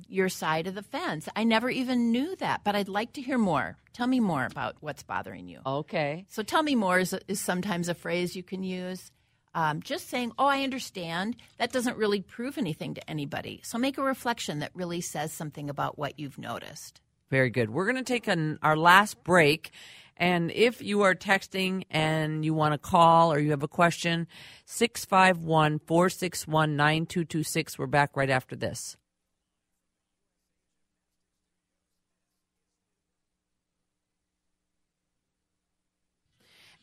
your 0.08 0.28
side 0.28 0.66
of 0.68 0.74
the 0.76 0.82
fence. 0.82 1.28
I 1.34 1.42
never 1.44 1.68
even 1.68 2.12
knew 2.12 2.36
that, 2.36 2.62
but 2.64 2.76
I'd 2.76 2.88
like 2.88 3.12
to 3.14 3.20
hear 3.20 3.36
more. 3.36 3.76
Tell 3.92 4.06
me 4.06 4.20
more 4.20 4.46
about 4.46 4.76
what's 4.80 5.02
bothering 5.02 5.48
you. 5.48 5.58
okay 5.66 6.24
So 6.30 6.42
tell 6.42 6.62
me 6.62 6.74
more 6.76 7.00
is, 7.00 7.14
is 7.28 7.40
sometimes 7.40 7.88
a 7.88 7.94
phrase 7.94 8.36
you 8.36 8.42
can 8.44 8.62
use. 8.62 9.10
Um, 9.54 9.82
just 9.82 10.08
saying, 10.08 10.32
oh, 10.38 10.46
I 10.46 10.62
understand, 10.62 11.36
that 11.58 11.72
doesn't 11.72 11.96
really 11.96 12.20
prove 12.20 12.56
anything 12.56 12.94
to 12.94 13.10
anybody. 13.10 13.60
So 13.64 13.78
make 13.78 13.98
a 13.98 14.02
reflection 14.02 14.60
that 14.60 14.70
really 14.74 15.00
says 15.00 15.32
something 15.32 15.68
about 15.68 15.98
what 15.98 16.18
you've 16.18 16.38
noticed. 16.38 17.00
Very 17.30 17.50
good. 17.50 17.70
We're 17.70 17.84
going 17.84 17.96
to 17.96 18.02
take 18.04 18.28
an, 18.28 18.58
our 18.62 18.76
last 18.76 19.22
break. 19.24 19.72
And 20.16 20.50
if 20.50 20.82
you 20.82 21.02
are 21.02 21.14
texting 21.14 21.84
and 21.90 22.44
you 22.44 22.54
want 22.54 22.74
to 22.74 22.78
call 22.78 23.32
or 23.32 23.38
you 23.38 23.50
have 23.50 23.62
a 23.62 23.68
question, 23.68 24.28
651 24.66 25.80
461 25.80 26.76
9226. 26.76 27.78
We're 27.78 27.86
back 27.86 28.16
right 28.16 28.30
after 28.30 28.54
this. 28.54 28.96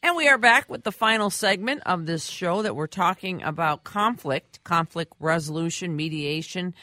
And 0.07 0.15
we 0.15 0.29
are 0.29 0.37
back 0.37 0.69
with 0.69 0.85
the 0.85 0.93
final 0.93 1.29
segment 1.29 1.83
of 1.85 2.05
this 2.05 2.27
show 2.27 2.61
that 2.61 2.77
we're 2.77 2.87
talking 2.87 3.43
about 3.43 3.83
conflict, 3.83 4.63
conflict 4.63 5.11
resolution, 5.19 5.97
mediation. 5.97 6.73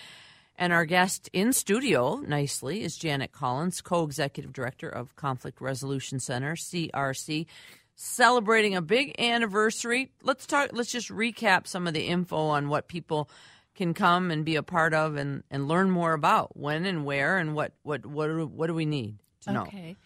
And 0.58 0.74
our 0.74 0.84
guest 0.84 1.30
in 1.32 1.54
studio, 1.54 2.16
nicely, 2.16 2.82
is 2.82 2.98
Janet 2.98 3.32
Collins, 3.32 3.80
co 3.80 4.04
executive 4.04 4.52
director 4.52 4.90
of 4.90 5.16
Conflict 5.16 5.62
Resolution 5.62 6.20
Center, 6.20 6.54
CRC, 6.54 7.46
celebrating 7.94 8.76
a 8.76 8.82
big 8.82 9.18
anniversary. 9.18 10.12
Let's 10.22 10.44
talk, 10.44 10.72
let's 10.74 10.92
just 10.92 11.08
recap 11.08 11.66
some 11.66 11.86
of 11.86 11.94
the 11.94 12.06
info 12.06 12.36
on 12.36 12.68
what 12.68 12.88
people 12.88 13.30
can 13.74 13.94
come 13.94 14.30
and 14.30 14.44
be 14.44 14.56
a 14.56 14.62
part 14.62 14.92
of 14.92 15.16
and, 15.16 15.44
and 15.50 15.66
learn 15.66 15.90
more 15.90 16.12
about 16.12 16.58
when 16.58 16.84
and 16.84 17.06
where 17.06 17.38
and 17.38 17.54
what, 17.54 17.72
what, 17.84 18.04
what, 18.04 18.50
what 18.50 18.66
do 18.66 18.74
we 18.74 18.84
need 18.84 19.16
to 19.44 19.52
know? 19.52 19.62
Okay. 19.62 19.96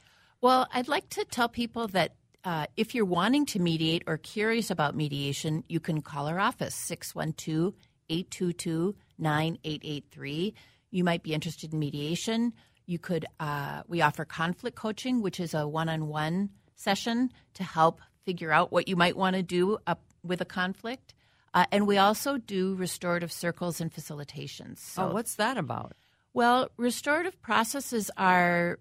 Well, 0.40 0.68
I'd 0.72 0.86
like 0.86 1.08
to 1.10 1.24
tell 1.24 1.48
people 1.48 1.88
that 1.88 2.12
uh, 2.44 2.66
if 2.76 2.94
you're 2.94 3.04
wanting 3.04 3.46
to 3.46 3.58
mediate 3.58 4.02
or 4.06 4.16
curious 4.16 4.70
about 4.70 4.94
mediation, 4.94 5.64
you 5.68 5.80
can 5.80 6.02
call 6.02 6.26
our 6.26 6.38
office, 6.38 6.74
612 6.74 7.74
822 8.10 8.94
9883. 9.18 10.54
You 10.90 11.04
might 11.04 11.22
be 11.22 11.34
interested 11.34 11.72
in 11.72 11.78
mediation. 11.78 12.52
You 12.86 12.98
could, 12.98 13.26
uh, 13.38 13.82
we 13.86 14.00
offer 14.00 14.24
conflict 14.24 14.76
coaching, 14.76 15.20
which 15.20 15.40
is 15.40 15.52
a 15.52 15.66
one 15.68 15.88
on 15.88 16.08
one 16.08 16.50
session 16.74 17.30
to 17.54 17.64
help 17.64 18.00
figure 18.24 18.50
out 18.52 18.72
what 18.72 18.88
you 18.88 18.96
might 18.96 19.16
want 19.16 19.36
to 19.36 19.42
do 19.42 19.78
up 19.86 20.00
with 20.22 20.40
a 20.40 20.44
conflict. 20.46 21.14
Uh, 21.54 21.64
and 21.72 21.86
we 21.86 21.98
also 21.98 22.38
do 22.38 22.74
restorative 22.76 23.32
circles 23.32 23.80
and 23.80 23.92
facilitations. 23.92 24.78
So 24.78 25.08
Oh, 25.08 25.12
what's 25.12 25.34
that 25.36 25.58
about? 25.58 25.92
well, 26.34 26.68
restorative 26.76 27.40
processes 27.42 28.10
are 28.16 28.78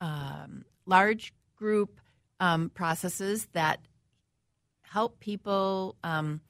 um, 0.00 0.64
large 0.86 1.32
group 1.56 1.99
um, 2.40 2.70
processes 2.70 3.46
that 3.52 3.80
help 4.82 5.20
people. 5.20 5.96
Um, 6.02 6.40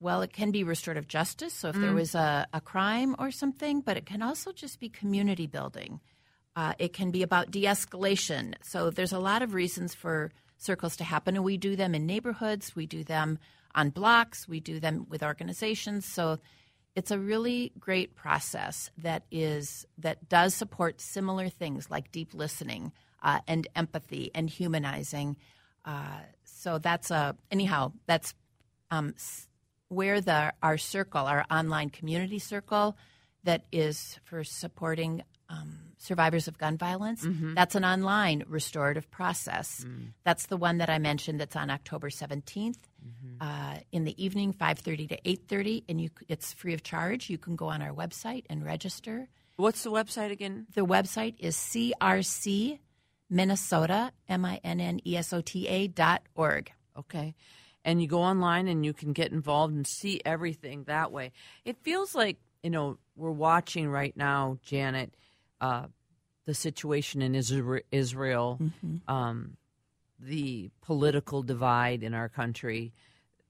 well, 0.00 0.22
it 0.22 0.32
can 0.32 0.50
be 0.50 0.62
restorative 0.62 1.08
justice. 1.08 1.52
So 1.52 1.70
if 1.70 1.76
there 1.76 1.92
was 1.92 2.14
a, 2.14 2.46
a 2.52 2.60
crime 2.60 3.16
or 3.18 3.32
something, 3.32 3.80
but 3.80 3.96
it 3.96 4.06
can 4.06 4.22
also 4.22 4.52
just 4.52 4.78
be 4.78 4.88
community 4.88 5.48
building. 5.48 6.00
Uh, 6.54 6.74
it 6.78 6.92
can 6.92 7.10
be 7.10 7.22
about 7.22 7.50
de 7.50 7.64
escalation. 7.64 8.54
So 8.62 8.90
there's 8.90 9.12
a 9.12 9.18
lot 9.18 9.42
of 9.42 9.54
reasons 9.54 9.94
for 9.94 10.30
circles 10.56 10.96
to 10.96 11.04
happen, 11.04 11.34
and 11.36 11.44
we 11.44 11.56
do 11.56 11.74
them 11.74 11.94
in 11.94 12.06
neighborhoods, 12.06 12.76
we 12.76 12.86
do 12.86 13.02
them 13.02 13.38
on 13.74 13.90
blocks, 13.90 14.48
we 14.48 14.60
do 14.60 14.78
them 14.78 15.06
with 15.08 15.22
organizations. 15.22 16.04
So 16.04 16.38
it's 16.94 17.10
a 17.10 17.18
really 17.18 17.72
great 17.78 18.14
process 18.14 18.90
that 18.98 19.24
is 19.30 19.86
that 19.98 20.28
does 20.28 20.54
support 20.54 21.00
similar 21.00 21.48
things 21.48 21.90
like 21.90 22.12
deep 22.12 22.34
listening 22.34 22.92
uh, 23.22 23.40
and 23.46 23.66
empathy 23.74 24.30
and 24.34 24.48
humanizing. 24.48 25.36
Uh, 25.84 26.20
so 26.44 26.78
that's 26.78 27.10
a 27.10 27.36
anyhow 27.50 27.92
that's 28.06 28.34
um, 28.90 29.14
where 29.88 30.20
the 30.20 30.52
our 30.62 30.78
circle, 30.78 31.24
our 31.24 31.44
online 31.50 31.90
community 31.90 32.38
circle, 32.38 32.96
that 33.44 33.64
is 33.72 34.18
for 34.24 34.44
supporting 34.44 35.22
um, 35.48 35.78
survivors 35.96 36.48
of 36.48 36.58
gun 36.58 36.76
violence. 36.76 37.24
Mm-hmm. 37.24 37.54
That's 37.54 37.74
an 37.74 37.84
online 37.84 38.44
restorative 38.46 39.10
process. 39.10 39.84
Mm. 39.86 40.12
That's 40.24 40.46
the 40.46 40.58
one 40.58 40.78
that 40.78 40.90
I 40.90 40.98
mentioned. 40.98 41.40
That's 41.40 41.56
on 41.56 41.70
October 41.70 42.10
17th 42.10 42.76
Mm-hmm. 43.06 43.36
uh, 43.40 43.78
in 43.92 44.04
the 44.04 44.22
evening, 44.22 44.52
5:30 44.52 45.08
to 45.10 45.20
8:30, 45.24 45.84
and 45.88 46.00
you, 46.00 46.10
it's 46.28 46.52
free 46.52 46.74
of 46.74 46.82
charge. 46.82 47.30
You 47.30 47.38
can 47.38 47.56
go 47.56 47.68
on 47.68 47.80
our 47.80 47.92
website 47.92 48.44
and 48.50 48.64
register. 48.64 49.28
What's 49.56 49.82
the 49.82 49.90
website 49.90 50.30
again? 50.30 50.66
The 50.74 50.84
website 50.86 51.34
is 51.38 51.56
crc 51.56 52.78
Minnesota 53.30 54.12
M 54.28 54.44
I 54.44 54.60
N 54.64 54.80
N 54.80 55.00
E 55.06 55.16
S 55.16 55.32
O 55.32 55.40
T 55.40 55.68
A 55.68 55.86
dot 55.88 56.22
org. 56.34 56.72
Okay. 56.98 57.34
And 57.84 58.02
you 58.02 58.08
go 58.08 58.22
online 58.22 58.68
and 58.68 58.84
you 58.84 58.92
can 58.92 59.12
get 59.12 59.32
involved 59.32 59.74
and 59.74 59.86
see 59.86 60.20
everything 60.24 60.84
that 60.84 61.12
way. 61.12 61.32
It 61.64 61.76
feels 61.82 62.14
like, 62.14 62.38
you 62.62 62.70
know, 62.70 62.98
we're 63.16 63.30
watching 63.30 63.88
right 63.88 64.16
now, 64.16 64.58
Janet, 64.62 65.14
uh, 65.60 65.86
the 66.44 66.54
situation 66.54 67.22
in 67.22 67.32
Isra- 67.34 67.82
Israel, 67.92 68.60
um, 69.06 69.56
the 70.18 70.70
political 70.82 71.42
divide 71.42 72.02
in 72.02 72.14
our 72.14 72.28
country. 72.28 72.92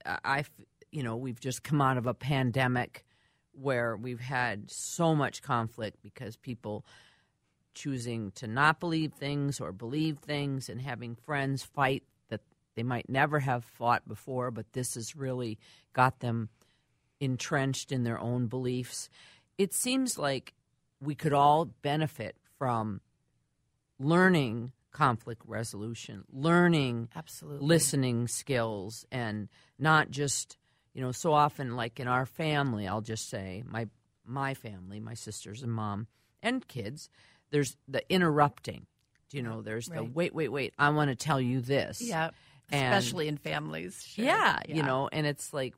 I, 0.04 0.44
you 0.90 1.02
know, 1.02 1.16
we've 1.16 1.40
just 1.40 1.62
come 1.62 1.80
out 1.80 1.96
of 1.96 2.06
a 2.06 2.14
pandemic 2.14 3.04
where 3.52 3.96
we've 3.96 4.20
had 4.20 4.70
so 4.70 5.14
much 5.14 5.42
conflict 5.42 5.98
because 6.02 6.36
people 6.36 6.84
choosing 7.78 8.32
to 8.32 8.46
not 8.48 8.80
believe 8.80 9.12
things 9.12 9.60
or 9.60 9.70
believe 9.70 10.18
things 10.18 10.68
and 10.68 10.80
having 10.80 11.14
friends 11.14 11.62
fight 11.62 12.02
that 12.28 12.40
they 12.74 12.82
might 12.82 13.08
never 13.08 13.38
have 13.38 13.64
fought 13.64 14.06
before, 14.08 14.50
but 14.50 14.72
this 14.72 14.94
has 14.94 15.14
really 15.14 15.58
got 15.92 16.18
them 16.18 16.48
entrenched 17.20 17.92
in 17.92 18.02
their 18.02 18.18
own 18.18 18.48
beliefs. 18.48 19.08
It 19.56 19.72
seems 19.72 20.18
like 20.18 20.54
we 21.00 21.14
could 21.14 21.32
all 21.32 21.66
benefit 21.66 22.36
from 22.58 23.00
learning 24.00 24.72
conflict 24.90 25.42
resolution, 25.46 26.24
learning 26.32 27.08
Absolutely. 27.14 27.64
listening 27.64 28.26
skills 28.26 29.06
and 29.12 29.48
not 29.78 30.10
just 30.10 30.56
you 30.94 31.00
know 31.00 31.12
so 31.12 31.32
often 31.32 31.76
like 31.76 32.00
in 32.00 32.08
our 32.08 32.26
family 32.26 32.88
i'll 32.88 33.02
just 33.02 33.28
say 33.28 33.62
my 33.64 33.86
my 34.24 34.54
family 34.54 34.98
my 34.98 35.14
sisters 35.14 35.62
and 35.62 35.70
mom 35.70 36.08
and 36.42 36.66
kids 36.66 37.08
there's 37.50 37.76
the 37.88 38.02
interrupting 38.12 38.86
you 39.32 39.42
know 39.42 39.60
there's 39.62 39.86
the 39.88 40.02
wait 40.04 40.34
wait 40.34 40.50
wait 40.50 40.72
i 40.78 40.88
want 40.90 41.10
to 41.10 41.14
tell 41.16 41.40
you 41.40 41.60
this 41.60 42.00
Yeah, 42.00 42.30
And- 42.70 42.94
especially 42.94 43.28
in 43.28 43.36
families. 43.36 44.02
Sure. 44.06 44.24
yeah, 44.24 44.60
you 44.68 44.82
know 44.82 45.08
and 45.12 45.26
it's 45.26 45.52
like 45.52 45.74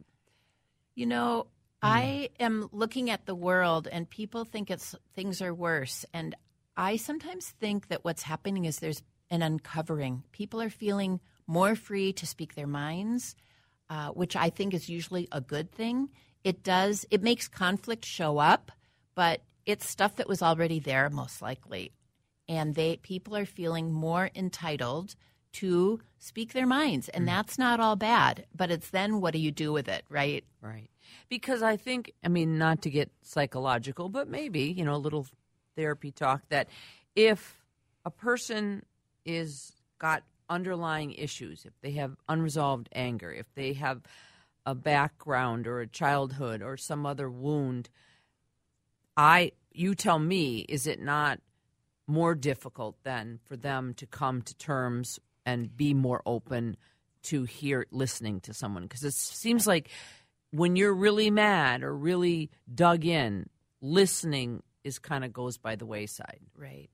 You 0.94 1.06
know, 1.06 1.46
I 1.83 2.28
am 2.38 2.68
looking 2.72 3.09
at 3.11 3.24
the 3.26 3.35
world 3.35 3.88
and 3.90 4.09
people 4.09 4.44
think 4.44 4.70
it's 4.70 4.94
things 5.14 5.40
are 5.40 5.54
worse 5.54 6.04
and 6.12 6.35
I 6.76 6.96
sometimes 6.96 7.46
think 7.61 7.88
that 7.88 8.04
what's 8.04 8.22
happening 8.22 8.64
is 8.64 8.78
there's 8.78 9.02
an 9.30 9.42
uncovering. 9.42 10.22
People 10.33 10.61
are 10.62 10.70
feeling 10.70 11.20
more 11.46 11.74
free 11.74 12.12
to 12.14 12.26
speak 12.26 12.54
their 12.54 12.66
minds, 12.66 13.35
uh, 13.88 14.09
which 14.11 14.35
I 14.37 14.50
think 14.50 14.72
is 14.74 14.88
usually 14.88 15.28
a 15.33 15.40
good 15.40 15.70
thing. 15.72 16.11
It 16.44 16.62
does 16.62 17.04
it 17.11 17.22
makes 17.22 17.48
conflict 17.48 18.04
show 18.04 18.38
up, 18.38 18.72
but 19.14 19.40
it's 19.66 19.88
stuff 19.88 20.16
that 20.16 20.28
was 20.28 20.42
already 20.42 20.80
there 20.80 21.10
most 21.10 21.42
likely. 21.42 21.92
And 22.48 22.74
they 22.74 22.96
people 22.96 23.36
are 23.36 23.46
feeling 23.46 23.92
more 23.92 24.30
entitled 24.34 25.14
to 25.52 26.00
speak 26.18 26.52
their 26.52 26.66
minds 26.66 27.08
and 27.08 27.24
mm. 27.24 27.26
that's 27.26 27.58
not 27.58 27.80
all 27.80 27.96
bad 27.96 28.46
but 28.54 28.70
it's 28.70 28.90
then 28.90 29.20
what 29.20 29.32
do 29.32 29.40
you 29.40 29.50
do 29.50 29.72
with 29.72 29.88
it 29.88 30.04
right 30.08 30.44
Right. 30.62 30.90
Because 31.28 31.62
I 31.62 31.76
think, 31.76 32.12
I 32.24 32.28
mean, 32.28 32.58
not 32.58 32.82
to 32.82 32.90
get 32.90 33.10
psychological, 33.22 34.08
but 34.08 34.28
maybe, 34.28 34.62
you 34.62 34.84
know, 34.84 34.94
a 34.94 34.96
little 34.96 35.26
therapy 35.76 36.10
talk 36.10 36.42
that 36.48 36.68
if 37.14 37.58
a 38.04 38.10
person 38.10 38.84
is 39.24 39.72
got 39.98 40.22
underlying 40.48 41.12
issues, 41.12 41.64
if 41.64 41.72
they 41.80 41.92
have 41.92 42.16
unresolved 42.28 42.88
anger, 42.92 43.32
if 43.32 43.46
they 43.54 43.72
have 43.74 44.02
a 44.66 44.74
background 44.74 45.66
or 45.66 45.80
a 45.80 45.86
childhood 45.86 46.62
or 46.62 46.76
some 46.76 47.06
other 47.06 47.30
wound, 47.30 47.88
I 49.16 49.52
you 49.72 49.94
tell 49.94 50.18
me, 50.18 50.60
is 50.68 50.86
it 50.86 51.00
not 51.00 51.40
more 52.06 52.34
difficult 52.34 52.96
then 53.04 53.38
for 53.44 53.56
them 53.56 53.94
to 53.94 54.06
come 54.06 54.42
to 54.42 54.54
terms 54.56 55.20
and 55.46 55.76
be 55.76 55.94
more 55.94 56.22
open 56.26 56.76
to 57.22 57.44
hear 57.44 57.86
listening 57.90 58.40
to 58.40 58.54
someone 58.54 58.82
because 58.82 59.04
it 59.04 59.14
seems 59.14 59.66
like 59.66 59.90
when 60.50 60.74
you're 60.74 60.94
really 60.94 61.30
mad 61.30 61.82
or 61.82 61.94
really 61.94 62.50
dug 62.74 63.04
in 63.04 63.48
listening 63.80 64.62
is 64.82 64.98
kind 64.98 65.24
of 65.24 65.32
goes 65.32 65.56
by 65.58 65.76
the 65.76 65.86
wayside 65.86 66.40
Right. 66.56 66.90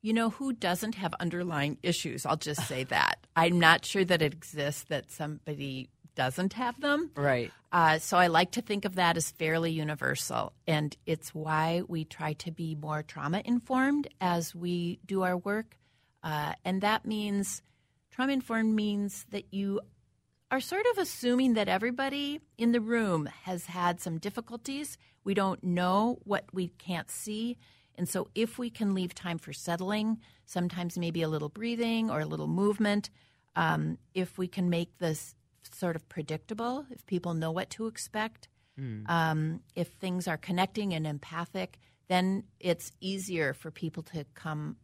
You 0.00 0.12
know, 0.12 0.30
who 0.30 0.52
doesn't 0.52 0.94
have 0.94 1.12
underlying 1.18 1.78
issues? 1.82 2.24
I'll 2.24 2.36
just 2.36 2.68
say 2.68 2.84
that. 2.84 3.26
I'm 3.34 3.58
not 3.58 3.84
sure 3.84 4.04
that 4.04 4.22
it 4.22 4.32
exists 4.32 4.84
that 4.84 5.10
somebody 5.10 5.90
doesn't 6.18 6.54
have 6.54 6.80
them. 6.80 7.10
right 7.14 7.52
Uh, 7.70 7.98
so 7.98 8.16
I 8.16 8.26
like 8.28 8.52
to 8.52 8.62
think 8.62 8.84
of 8.84 8.94
that 8.96 9.16
as 9.16 9.30
fairly 9.30 9.70
universal. 9.70 10.52
And 10.66 10.96
it's 11.04 11.34
why 11.34 11.82
we 11.86 12.04
try 12.04 12.32
to 12.44 12.50
be 12.50 12.74
more 12.74 13.02
trauma 13.02 13.42
informed 13.44 14.08
as 14.20 14.54
we 14.54 15.00
do 15.04 15.22
our 15.22 15.36
work. 15.36 15.76
Uh, 16.22 16.54
and 16.64 16.80
that 16.80 17.04
means 17.04 17.62
trauma 18.10 18.32
informed 18.32 18.74
means 18.74 19.26
that 19.30 19.52
you 19.52 19.80
are 20.50 20.60
sort 20.60 20.86
of 20.92 20.98
assuming 20.98 21.54
that 21.54 21.68
everybody 21.68 22.40
in 22.56 22.72
the 22.72 22.80
room 22.80 23.28
has 23.44 23.66
had 23.66 24.00
some 24.00 24.18
difficulties. 24.18 24.96
We 25.24 25.34
don't 25.34 25.62
know 25.62 26.18
what 26.24 26.44
we 26.52 26.68
can't 26.68 27.10
see. 27.10 27.58
And 27.96 28.08
so, 28.08 28.28
if 28.34 28.58
we 28.58 28.70
can 28.70 28.94
leave 28.94 29.12
time 29.12 29.38
for 29.38 29.52
settling, 29.52 30.18
sometimes 30.46 30.96
maybe 30.96 31.22
a 31.22 31.28
little 31.28 31.48
breathing 31.48 32.10
or 32.10 32.20
a 32.20 32.26
little 32.26 32.46
movement, 32.46 33.10
um, 33.56 33.98
if 34.14 34.38
we 34.38 34.46
can 34.46 34.70
make 34.70 34.98
this 34.98 35.34
sort 35.72 35.96
of 35.96 36.08
predictable, 36.08 36.86
if 36.90 37.04
people 37.06 37.34
know 37.34 37.50
what 37.50 37.70
to 37.70 37.86
expect, 37.86 38.48
um, 39.06 39.60
if 39.74 39.88
things 39.88 40.28
are 40.28 40.36
connecting 40.36 40.94
and 40.94 41.04
empathic, 41.06 41.78
then 42.06 42.44
it's 42.60 42.92
easier 43.00 43.52
for 43.52 43.70
people 43.72 44.04
to 44.04 44.24
come 44.34 44.76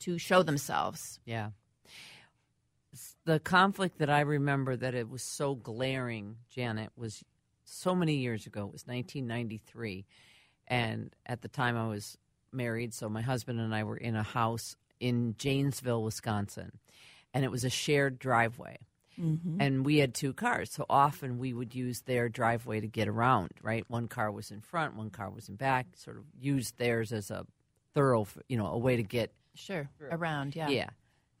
to 0.00 0.18
show 0.18 0.42
themselves. 0.42 1.18
yeah. 1.24 1.50
The 3.24 3.38
conflict 3.38 3.98
that 3.98 4.10
i 4.10 4.20
remember 4.20 4.74
that 4.76 4.94
it 4.94 5.08
was 5.08 5.22
so 5.22 5.54
glaring 5.54 6.36
janet 6.50 6.90
was 6.96 7.22
so 7.64 7.94
many 7.94 8.16
years 8.16 8.46
ago. 8.46 8.60
It 8.62 8.72
was 8.72 8.86
1993 8.86 10.06
and 10.66 11.14
at 11.26 11.42
the 11.42 11.48
time 11.48 11.76
i 11.76 11.86
was 11.86 12.16
married 12.50 12.94
so 12.94 13.08
my 13.08 13.20
husband 13.20 13.60
and 13.60 13.74
i 13.74 13.84
were 13.84 13.96
in 13.96 14.16
a 14.16 14.22
house 14.22 14.74
in 15.00 15.34
janesville 15.38 16.02
wisconsin. 16.02 16.72
And 17.34 17.44
it 17.44 17.50
was 17.50 17.62
a 17.64 17.70
shared 17.70 18.18
driveway 18.18 18.78
and 19.60 19.84
we 19.84 19.98
had 19.98 20.14
two 20.14 20.32
cars 20.32 20.70
so 20.70 20.86
often 20.88 21.38
we 21.38 21.52
would 21.52 21.74
use 21.74 22.02
their 22.02 22.28
driveway 22.28 22.80
to 22.80 22.86
get 22.86 23.08
around 23.08 23.50
right 23.62 23.84
one 23.88 24.06
car 24.08 24.30
was 24.30 24.50
in 24.50 24.60
front 24.60 24.96
one 24.96 25.10
car 25.10 25.28
was 25.30 25.48
in 25.48 25.56
back 25.56 25.86
sort 25.96 26.16
of 26.16 26.24
used 26.40 26.78
theirs 26.78 27.12
as 27.12 27.30
a 27.30 27.44
thorough 27.94 28.26
you 28.48 28.56
know 28.56 28.66
a 28.68 28.78
way 28.78 28.96
to 28.96 29.02
get 29.02 29.32
Sure, 29.54 29.88
around, 30.00 30.54
yeah. 30.54 30.68
yeah. 30.68 30.90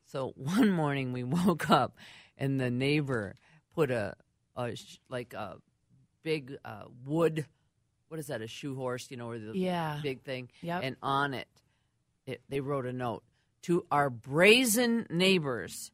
So 0.06 0.32
one 0.36 0.70
morning 0.72 1.12
we 1.12 1.22
woke 1.22 1.70
up 1.70 1.96
and 2.36 2.60
the 2.60 2.68
neighbor 2.68 3.36
put 3.76 3.92
a, 3.92 4.16
a 4.56 4.72
like 5.08 5.34
a 5.34 5.58
big 6.24 6.56
uh, 6.64 6.86
wood, 7.06 7.46
what 8.08 8.18
is 8.18 8.26
that, 8.26 8.42
a 8.42 8.48
shoe 8.48 8.74
horse, 8.74 9.08
you 9.08 9.16
know, 9.16 9.28
or 9.30 9.38
the 9.38 9.56
Yeah. 9.56 10.00
big 10.02 10.22
thing. 10.22 10.48
Yep. 10.62 10.80
And 10.82 10.96
on 11.00 11.32
it, 11.32 11.46
it, 12.26 12.40
they 12.48 12.58
wrote 12.58 12.86
a 12.86 12.92
note 12.92 13.22
to 13.62 13.86
our 13.92 14.10
brazen 14.10 15.06
neighbors 15.10 15.92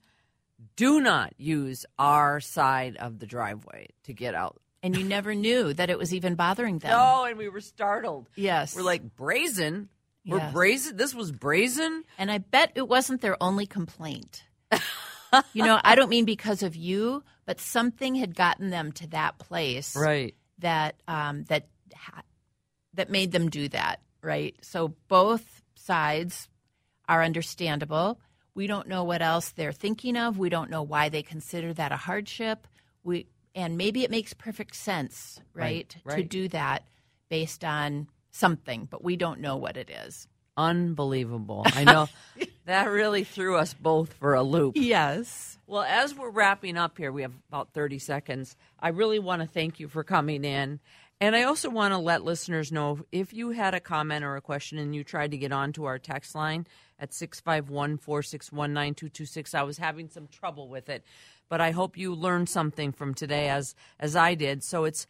do 0.77 1.01
not 1.01 1.33
use 1.39 1.87
our 1.99 2.41
side 2.41 2.97
of 2.97 3.19
the 3.19 3.27
driveway 3.27 3.89
to 4.05 4.13
get 4.13 4.35
out. 4.35 4.61
And 4.83 4.97
you 4.97 5.05
never 5.05 5.35
knew 5.47 5.73
that 5.75 5.91
it 5.91 5.99
was 5.99 6.13
even 6.15 6.35
bothering 6.35 6.79
them. 6.79 6.91
No, 6.91 7.25
and 7.25 7.39
we 7.39 7.49
were 7.49 7.61
startled. 7.61 8.29
Yes. 8.37 8.77
We're 8.77 8.83
like, 8.83 9.15
brazen? 9.17 9.89
We're 10.27 10.39
Yes. 10.39 10.53
brazen? 10.53 10.97
This 10.97 11.15
was 11.15 11.33
brazen? 11.33 12.05
And 12.19 12.31
I 12.31 12.39
bet 12.39 12.73
it 12.75 12.89
wasn't 12.89 13.21
their 13.21 13.43
only 13.43 13.67
complaint. 13.67 14.45
you 15.53 15.65
know, 15.65 15.81
I 15.83 15.95
don't 15.95 16.09
mean 16.11 16.25
because 16.25 16.63
of 16.63 16.77
you, 16.77 17.23
but 17.47 17.61
something 17.61 18.15
had 18.15 18.35
gotten 18.35 18.71
them 18.71 18.93
to 18.93 19.07
that 19.09 19.39
place 19.39 19.97
Right. 19.97 20.35
that 20.59 20.97
um, 21.09 21.45
that 21.45 21.67
ha- 21.95 22.23
that 22.95 23.11
made 23.11 23.33
them 23.33 23.51
do 23.51 23.69
that. 23.69 24.01
Right. 24.23 24.57
So 24.63 24.95
both 25.09 25.63
sides 25.75 26.49
are 27.09 27.23
understandable. 27.23 28.19
We 28.55 28.67
don't 28.67 28.89
know 28.89 29.05
what 29.05 29.23
else 29.23 29.51
they're 29.51 29.73
thinking 29.73 30.17
of. 30.17 30.39
We 30.39 30.49
don't 30.49 30.71
know 30.71 30.83
why 30.83 31.09
they 31.09 31.23
consider 31.23 31.73
that 31.75 31.93
a 31.93 31.97
hardship. 31.97 32.67
We 33.03 33.27
and 33.55 33.77
maybe 33.77 34.03
it 34.05 34.11
makes 34.11 34.35
perfect 34.35 34.75
sense, 34.75 35.41
right, 35.53 35.95
Right, 36.05 36.17
to 36.17 36.23
do 36.25 36.49
that 36.49 36.85
based 37.29 37.65
on 37.65 38.09
something, 38.31 38.89
but 38.91 39.05
we 39.05 39.17
don't 39.17 39.41
know 39.41 39.57
what 39.57 39.77
it 39.77 39.91
is. 39.91 40.27
Unbelievable. 40.57 41.63
I 41.67 41.85
know 41.85 42.09
that 42.67 42.85
really 42.87 43.25
threw 43.25 43.57
us 43.57 43.75
both 43.75 44.13
for 44.15 44.35
a 44.35 44.43
loop. 44.43 44.75
Yes. 44.77 45.59
Well, 45.67 45.83
as 45.83 46.15
we're 46.15 46.31
wrapping 46.31 46.77
up 46.77 46.99
here, 46.99 47.11
we 47.11 47.23
have 47.23 47.33
about 47.49 47.73
30 47.73 47.99
seconds. 47.99 48.57
I 48.79 48.89
really 48.89 49.19
want 49.19 49.43
to 49.43 49.49
thank 49.49 49.81
you 49.81 49.89
for 49.89 50.05
coming 50.05 50.45
in 50.45 50.79
And 51.21 51.37
I 51.37 51.45
also 51.45 51.71
want 51.71 51.93
to 51.93 51.99
let 51.99 52.25
listeners 52.25 52.73
know 52.73 53.01
if 53.13 53.33
you 53.33 53.51
had 53.51 53.75
a 53.75 53.81
comment 53.81 54.25
or 54.25 54.37
a 54.37 54.41
question 54.41 54.79
and 54.79 54.95
you 54.95 55.05
tried 55.05 55.31
to 55.31 55.39
get 55.39 55.53
onto 55.53 55.85
our 55.85 55.99
text 55.99 56.35
line 56.35 56.67
at 56.99 57.15
651 57.15 57.99
461 57.99 58.73
9226, 58.73 59.55
I 59.55 59.63
was 59.63 59.79
having 59.79 60.09
some 60.09 60.27
trouble 60.27 60.69
with 60.69 60.89
it. 60.89 61.05
But 61.49 61.61
I 61.61 61.71
hope 61.71 61.97
you 61.97 62.15
learned 62.15 62.49
something 62.49 62.93
from 62.93 63.15
today 63.15 63.49
as, 63.49 63.75
as 64.01 64.17
I 64.17 64.35
did. 64.35 64.65
So 64.65 64.85
it's, 64.85 65.07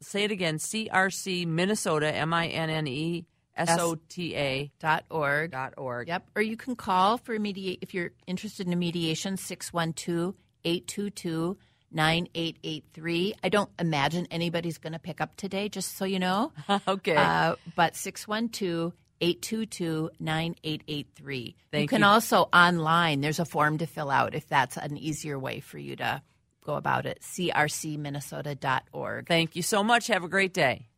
say 0.00 0.24
it 0.24 0.30
again, 0.30 0.58
CRC 0.58 1.46
Minnesota, 1.46 2.12
M 2.14 2.32
I 2.34 2.48
N 2.48 2.70
N 2.70 2.86
E 2.86 3.26
S 3.56 3.78
O 3.78 3.96
T 4.08 4.34
A 4.34 4.72
dot 4.80 5.04
org. 5.10 5.52
dot 5.52 5.74
org. 5.76 6.08
Yep. 6.08 6.30
Or 6.34 6.42
you 6.42 6.56
can 6.56 6.74
call 6.74 7.18
for 7.18 7.38
mediate 7.38 7.78
if 7.82 7.94
you're 7.94 8.10
interested 8.26 8.66
in 8.66 8.72
a 8.72 8.76
mediation 8.76 9.36
612 9.36 10.34
822 10.64 11.56
9883. 11.94 13.34
I 13.42 13.48
don't 13.48 13.70
imagine 13.78 14.26
anybody's 14.30 14.78
going 14.78 14.92
to 14.92 14.98
pick 14.98 15.20
up 15.20 15.36
today, 15.36 15.68
just 15.68 15.96
so 15.96 16.04
you 16.04 16.18
know. 16.18 16.52
Okay. 16.88 17.16
Uh, 17.16 17.54
but 17.76 17.96
612 17.96 18.92
822 19.20 20.10
9883. 20.18 21.56
You 21.72 21.88
can 21.88 22.00
you. 22.00 22.06
also 22.06 22.48
online, 22.52 23.20
there's 23.20 23.38
a 23.38 23.44
form 23.44 23.78
to 23.78 23.86
fill 23.86 24.10
out 24.10 24.34
if 24.34 24.48
that's 24.48 24.76
an 24.76 24.98
easier 24.98 25.38
way 25.38 25.60
for 25.60 25.78
you 25.78 25.96
to 25.96 26.20
go 26.64 26.74
about 26.74 27.06
it. 27.06 27.20
crcminnesota.org. 27.22 29.28
Thank 29.28 29.56
you 29.56 29.62
so 29.62 29.84
much. 29.84 30.08
Have 30.08 30.24
a 30.24 30.28
great 30.28 30.52
day. 30.52 30.88